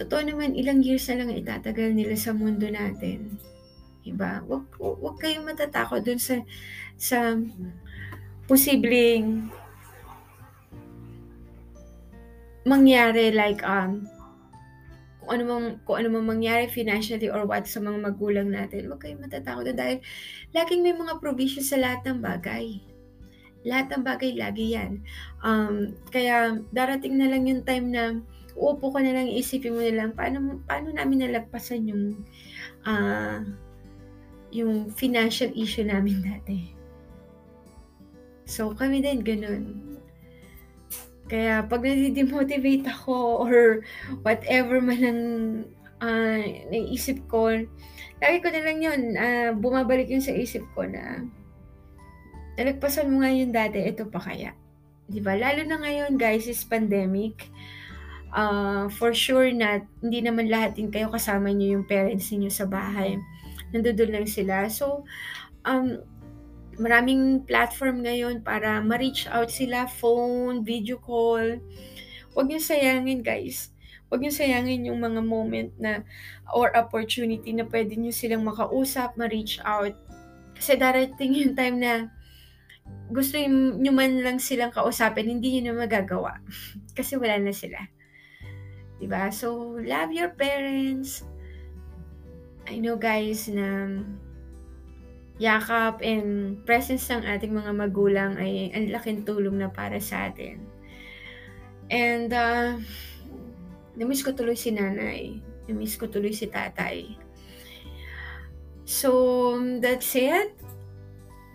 totoo 0.00 0.24
naman, 0.24 0.56
ilang 0.56 0.80
years 0.80 1.06
na 1.12 1.22
lang 1.22 1.36
itatagal 1.36 1.92
nila 1.92 2.16
sa 2.16 2.32
mundo 2.32 2.64
natin. 2.70 3.36
Diba? 4.00 4.40
Wag, 4.48 4.64
wag 4.80 5.16
kayong 5.20 5.44
matatakot 5.44 6.00
dun 6.00 6.16
sa, 6.16 6.40
sa 6.96 7.36
posibleng 8.48 9.52
mangyari 12.68 13.32
like 13.32 13.64
um 13.64 14.04
kung 15.20 15.30
ano 15.36 15.42
mang 15.46 15.66
kung 15.84 15.96
ano 16.00 16.08
mang 16.10 16.26
mangyari 16.26 16.66
financially 16.66 17.28
or 17.30 17.46
what 17.46 17.68
sa 17.68 17.78
mga 17.78 18.02
magulang 18.02 18.50
natin, 18.50 18.88
huwag 18.88 19.04
kayong 19.04 19.22
matatakot 19.22 19.70
dahil 19.76 20.02
laging 20.56 20.82
may 20.82 20.96
mga 20.96 21.20
provision 21.22 21.62
sa 21.62 21.78
lahat 21.78 22.02
ng 22.08 22.18
bagay. 22.18 22.80
Lahat 23.62 23.92
ng 23.92 24.02
bagay 24.02 24.34
lagi 24.34 24.74
'yan. 24.74 25.04
Um, 25.44 25.94
kaya 26.10 26.64
darating 26.72 27.20
na 27.20 27.28
lang 27.28 27.46
yung 27.46 27.62
time 27.62 27.92
na 27.92 28.18
uupo 28.56 28.90
ka 28.90 29.00
na 29.04 29.14
lang 29.14 29.30
isipin 29.30 29.76
mo 29.76 29.84
na 29.84 29.94
lang 29.94 30.10
paano 30.16 30.64
paano 30.66 30.90
namin 30.90 31.28
nalagpasan 31.28 31.86
yung 31.86 32.26
uh, 32.88 33.44
yung 34.50 34.90
financial 34.90 35.52
issue 35.54 35.86
namin 35.86 36.24
dati. 36.24 36.74
So 38.50 38.74
kami 38.74 39.04
din 39.04 39.22
ganun 39.22 39.89
kaya 41.30 41.62
pag 41.70 41.86
nadidemotivate 41.86 42.90
ako 42.90 43.46
or 43.46 43.86
whatever 44.26 44.82
man 44.82 45.02
ang 45.06 45.22
uh, 46.02 46.42
naisip 46.74 47.22
ko, 47.30 47.54
lagi 48.18 48.38
ko 48.42 48.48
na 48.50 48.66
lang 48.66 48.82
yun, 48.82 49.00
uh, 49.14 49.54
bumabalik 49.54 50.10
yun 50.10 50.24
sa 50.24 50.34
isip 50.34 50.66
ko 50.74 50.82
na 50.82 51.22
nalagpasan 52.58 53.08
mo 53.08 53.22
nga 53.22 53.30
yun 53.30 53.54
dati, 53.54 53.78
ito 53.78 54.10
pa 54.10 54.18
kaya. 54.18 54.52
Di 55.06 55.22
ba? 55.22 55.38
Lalo 55.38 55.62
na 55.64 55.78
ngayon 55.78 56.18
guys, 56.18 56.50
is 56.50 56.66
pandemic. 56.66 57.46
Uh, 58.30 58.86
for 58.94 59.10
sure 59.10 59.50
na 59.50 59.82
hindi 59.98 60.22
naman 60.22 60.46
lahat 60.46 60.78
din 60.78 60.86
kayo 60.86 61.10
kasama 61.10 61.50
niyo 61.50 61.78
yung 61.78 61.86
parents 61.86 62.30
niyo 62.30 62.50
sa 62.50 62.66
bahay. 62.66 63.18
Nandoon 63.70 64.10
lang 64.10 64.26
sila. 64.26 64.70
So, 64.70 65.02
um, 65.66 66.02
maraming 66.78 67.42
platform 67.48 68.06
ngayon 68.06 68.44
para 68.44 68.78
ma-reach 68.84 69.26
out 69.32 69.50
sila, 69.50 69.88
phone, 69.88 70.62
video 70.62 71.00
call. 71.00 71.58
Huwag 72.36 72.46
niyo 72.46 72.60
sayangin 72.62 73.24
guys. 73.24 73.74
Huwag 74.10 74.22
niyo 74.22 74.34
sayangin 74.34 74.86
yung 74.90 74.98
mga 75.02 75.22
moment 75.22 75.70
na 75.78 76.02
or 76.50 76.70
opportunity 76.74 77.54
na 77.54 77.66
pwede 77.66 77.94
niyo 77.94 78.10
silang 78.14 78.46
makausap, 78.46 79.14
ma-reach 79.14 79.62
out. 79.62 79.94
Kasi 80.54 80.76
darating 80.76 81.32
yung 81.34 81.54
time 81.54 81.78
na 81.78 81.92
gusto 83.10 83.38
niyo 83.38 83.90
man 83.90 84.22
lang 84.22 84.38
silang 84.38 84.70
kausapin, 84.70 85.26
hindi 85.26 85.58
niyo 85.58 85.74
na 85.74 85.86
magagawa. 85.86 86.38
Kasi 86.98 87.18
wala 87.18 87.38
na 87.38 87.54
sila. 87.54 87.78
Diba? 89.00 89.32
So, 89.32 89.78
love 89.80 90.12
your 90.12 90.34
parents. 90.36 91.24
I 92.68 92.78
know 92.78 92.94
guys 93.00 93.48
na 93.50 93.98
yakap 95.40 96.04
and 96.04 96.60
presence 96.68 97.08
ng 97.08 97.24
ating 97.24 97.56
mga 97.56 97.72
magulang 97.72 98.36
ay 98.36 98.68
ang 98.76 98.92
laking 98.92 99.24
tulong 99.24 99.56
na 99.56 99.72
para 99.72 99.96
sa 99.96 100.28
atin. 100.28 100.60
And, 101.88 102.28
uh, 102.30 102.76
namiss 103.96 104.20
ko 104.20 104.36
tuloy 104.36 104.54
si 104.54 104.70
nanay. 104.70 105.40
Namiss 105.66 105.96
ko 105.96 106.06
tuloy 106.12 106.36
si 106.36 106.46
tatay. 106.46 107.16
So, 108.84 109.56
that's 109.80 110.12
it. 110.12 110.54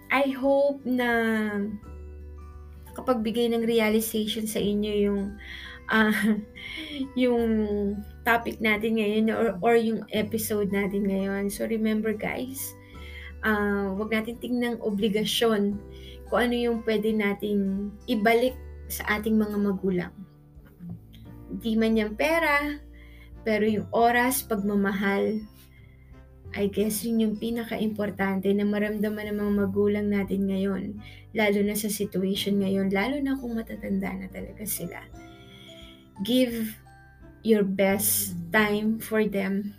I 0.10 0.34
hope 0.34 0.82
na 0.84 1.10
kapag 2.96 3.22
bigay 3.22 3.52
ng 3.52 3.68
realization 3.68 4.48
sa 4.48 4.60
inyo 4.60 4.94
yung 5.12 5.22
uh, 5.92 6.12
yung 7.22 7.44
topic 8.24 8.60
natin 8.60 8.98
ngayon 9.00 9.26
or, 9.32 9.48
or 9.62 9.76
yung 9.76 10.04
episode 10.12 10.72
natin 10.72 11.08
ngayon. 11.08 11.52
So 11.52 11.68
remember 11.68 12.16
guys, 12.16 12.75
uh, 13.46 13.94
wag 13.94 14.10
natin 14.12 14.42
tingnan 14.42 14.82
obligasyon 14.82 15.78
kung 16.28 16.50
ano 16.50 16.56
yung 16.58 16.78
pwede 16.82 17.14
nating 17.14 17.94
ibalik 18.10 18.58
sa 18.90 19.22
ating 19.22 19.38
mga 19.38 19.58
magulang. 19.62 20.14
Hindi 21.54 21.72
man 21.78 21.94
yung 21.96 22.14
pera, 22.18 22.82
pero 23.46 23.64
yung 23.70 23.88
oras, 23.94 24.42
pagmamahal, 24.42 25.46
I 26.56 26.72
guess 26.72 27.04
yun 27.04 27.22
yung 27.22 27.36
pinaka-importante 27.38 28.48
na 28.56 28.64
maramdaman 28.64 29.28
ng 29.30 29.38
mga 29.38 29.54
magulang 29.68 30.08
natin 30.10 30.48
ngayon, 30.50 30.98
lalo 31.36 31.60
na 31.62 31.76
sa 31.76 31.92
situation 31.92 32.64
ngayon, 32.64 32.90
lalo 32.90 33.20
na 33.20 33.38
kung 33.38 33.60
matatanda 33.60 34.10
na 34.16 34.28
talaga 34.32 34.64
sila. 34.64 35.04
Give 36.24 36.74
your 37.46 37.68
best 37.68 38.34
time 38.50 38.98
for 38.98 39.22
them 39.28 39.76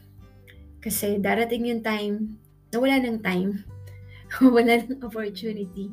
kasi 0.84 1.18
darating 1.18 1.66
yung 1.66 1.82
time 1.82 2.38
nawala 2.70 3.02
ng 3.02 3.18
time, 3.22 3.62
wala 4.42 4.82
ng 4.82 5.02
opportunity 5.02 5.90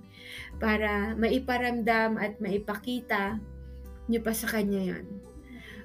para 0.58 1.14
maiparamdam 1.18 2.18
at 2.18 2.38
maipakita 2.42 3.38
nyo 4.10 4.20
pa 4.20 4.34
sa 4.36 4.50
kanya 4.50 4.96
yon. 4.96 5.06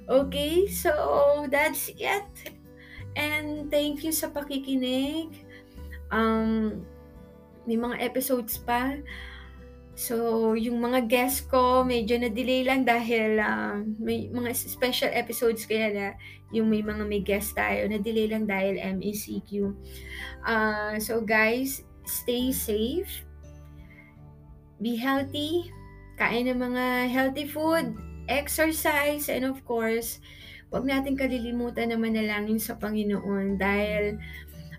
Okay, 0.09 0.65
so 0.73 0.91
that's 1.53 1.93
it. 2.01 2.29
And 3.13 3.69
thank 3.69 4.01
you 4.01 4.13
sa 4.15 4.33
pakikinig. 4.33 5.45
Um, 6.09 6.81
may 7.69 7.77
mga 7.77 8.01
episodes 8.01 8.57
pa. 8.57 8.97
So, 9.99 10.55
yung 10.55 10.79
mga 10.79 11.11
guest 11.11 11.51
ko, 11.51 11.83
medyo 11.83 12.23
na-delay 12.23 12.63
lang 12.63 12.87
dahil 12.87 13.43
uh, 13.43 13.83
may 13.99 14.31
mga 14.31 14.55
special 14.55 15.11
episodes 15.11 15.67
kaya 15.67 15.91
na 15.91 16.07
yung 16.55 16.71
may 16.71 16.87
mga 16.87 17.03
may 17.03 17.19
guest 17.19 17.59
tayo, 17.59 17.83
na-delay 17.91 18.31
lang 18.31 18.47
dahil 18.47 18.79
MECQ. 18.79 19.75
Uh, 20.47 20.95
so 21.03 21.19
guys, 21.19 21.83
stay 22.07 22.55
safe, 22.55 23.27
be 24.79 24.95
healthy, 24.95 25.67
kain 26.15 26.47
ng 26.47 26.63
mga 26.63 27.11
healthy 27.11 27.51
food, 27.51 27.99
exercise, 28.31 29.27
and 29.27 29.43
of 29.43 29.59
course, 29.67 30.23
wag 30.71 30.87
natin 30.87 31.19
kalilimutan 31.19 31.91
na 31.91 31.99
manalangin 31.99 32.63
sa 32.63 32.79
Panginoon 32.79 33.59
dahil 33.59 34.21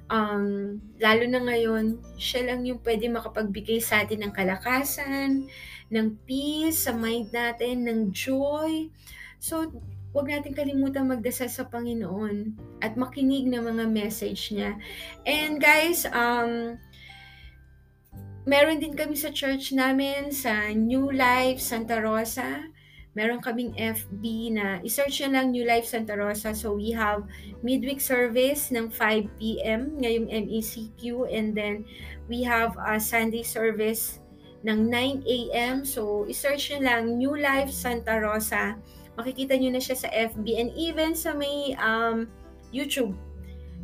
um, 0.10 0.78
lalo 0.98 1.24
na 1.30 1.40
ngayon, 1.42 2.02
siya 2.18 2.52
lang 2.52 2.66
yung 2.66 2.82
pwede 2.84 3.08
makapagbigay 3.08 3.80
sa 3.80 4.04
atin 4.04 4.26
ng 4.26 4.34
kalakasan, 4.34 5.48
ng 5.90 6.08
peace 6.26 6.90
sa 6.90 6.94
mind 6.94 7.32
natin, 7.34 7.86
ng 7.86 8.00
joy. 8.14 8.90
So, 9.38 9.70
huwag 10.12 10.28
natin 10.30 10.58
kalimutan 10.58 11.10
magdasal 11.10 11.50
sa 11.50 11.70
Panginoon 11.70 12.58
at 12.82 12.98
makinig 12.98 13.46
ng 13.46 13.62
mga 13.62 13.86
message 13.90 14.50
niya. 14.50 14.76
And 15.24 15.62
guys, 15.62 16.10
um, 16.10 16.82
meron 18.50 18.82
din 18.82 18.98
kami 18.98 19.14
sa 19.14 19.30
church 19.30 19.70
namin 19.72 20.34
sa 20.34 20.74
New 20.74 21.14
Life 21.14 21.62
Santa 21.62 22.02
Rosa 22.02 22.66
meron 23.20 23.44
kaming 23.44 23.76
FB 23.76 24.56
na 24.56 24.80
isearch 24.80 25.20
nyo 25.20 25.36
lang 25.36 25.52
New 25.52 25.68
Life 25.68 25.84
Santa 25.84 26.16
Rosa. 26.16 26.56
So 26.56 26.72
we 26.72 26.96
have 26.96 27.28
midweek 27.60 28.00
service 28.00 28.72
ng 28.72 28.88
5 28.88 29.28
p.m. 29.36 30.00
ngayong 30.00 30.32
MECQ 30.32 31.28
and 31.28 31.52
then 31.52 31.84
we 32.32 32.40
have 32.48 32.80
a 32.80 32.96
Sunday 32.96 33.44
service 33.44 34.24
ng 34.64 34.88
9 34.88 35.28
a.m. 35.28 35.84
So 35.84 36.24
isearch 36.32 36.72
nyo 36.72 36.80
lang 36.88 37.20
New 37.20 37.36
Life 37.36 37.76
Santa 37.76 38.24
Rosa. 38.24 38.80
Makikita 39.20 39.60
nyo 39.60 39.76
na 39.76 39.84
siya 39.84 40.00
sa 40.00 40.10
FB 40.16 40.56
and 40.56 40.72
even 40.80 41.12
sa 41.12 41.36
may 41.36 41.76
um, 41.76 42.24
YouTube. 42.72 43.12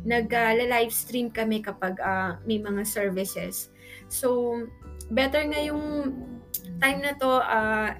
Nag-live 0.08 0.88
uh, 0.88 0.96
stream 0.96 1.28
kami 1.28 1.60
kapag 1.60 2.00
uh, 2.00 2.40
may 2.48 2.56
mga 2.56 2.88
services. 2.88 3.68
So, 4.08 4.54
better 5.10 5.42
ngayong 5.44 6.14
time 6.78 6.98
na 7.02 7.12
to, 7.18 7.32
uh, 7.42 7.90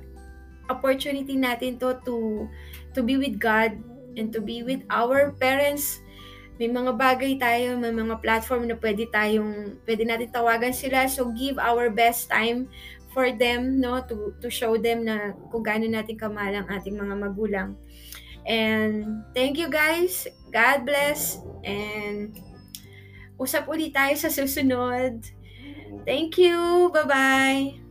opportunity 0.69 1.37
natin 1.37 1.79
to 1.81 1.99
to 2.07 2.47
to 2.95 3.01
be 3.03 3.17
with 3.17 3.39
God 3.39 3.77
and 4.17 4.33
to 4.33 4.41
be 4.41 4.65
with 4.65 4.83
our 4.89 5.35
parents. 5.37 6.01
May 6.57 6.73
mga 6.73 6.97
bagay 6.97 7.37
tayo, 7.37 7.77
may 7.77 7.93
mga 7.93 8.17
platform 8.25 8.65
na 8.65 8.81
pwede 8.81 9.13
tayong 9.13 9.77
pwede 9.85 10.09
natin 10.09 10.33
tawagan 10.33 10.73
sila. 10.73 11.05
So 11.05 11.29
give 11.37 11.61
our 11.61 11.93
best 11.93 12.33
time 12.33 12.73
for 13.13 13.33
them 13.33 13.81
no 13.81 14.01
to 14.09 14.37
to 14.41 14.49
show 14.49 14.77
them 14.77 15.05
na 15.05 15.37
kung 15.53 15.65
gaano 15.65 15.89
natin 15.89 16.17
kamahal 16.17 16.65
ang 16.65 16.69
ating 16.73 16.97
mga 16.97 17.17
magulang. 17.17 17.77
And 18.49 19.25
thank 19.37 19.61
you 19.61 19.69
guys. 19.69 20.25
God 20.49 20.89
bless 20.89 21.43
and 21.67 22.33
usap 23.37 23.69
ulit 23.69 23.93
tayo 23.93 24.15
sa 24.17 24.33
susunod. 24.33 25.21
Thank 26.07 26.39
you. 26.39 26.89
Bye-bye. 26.95 27.86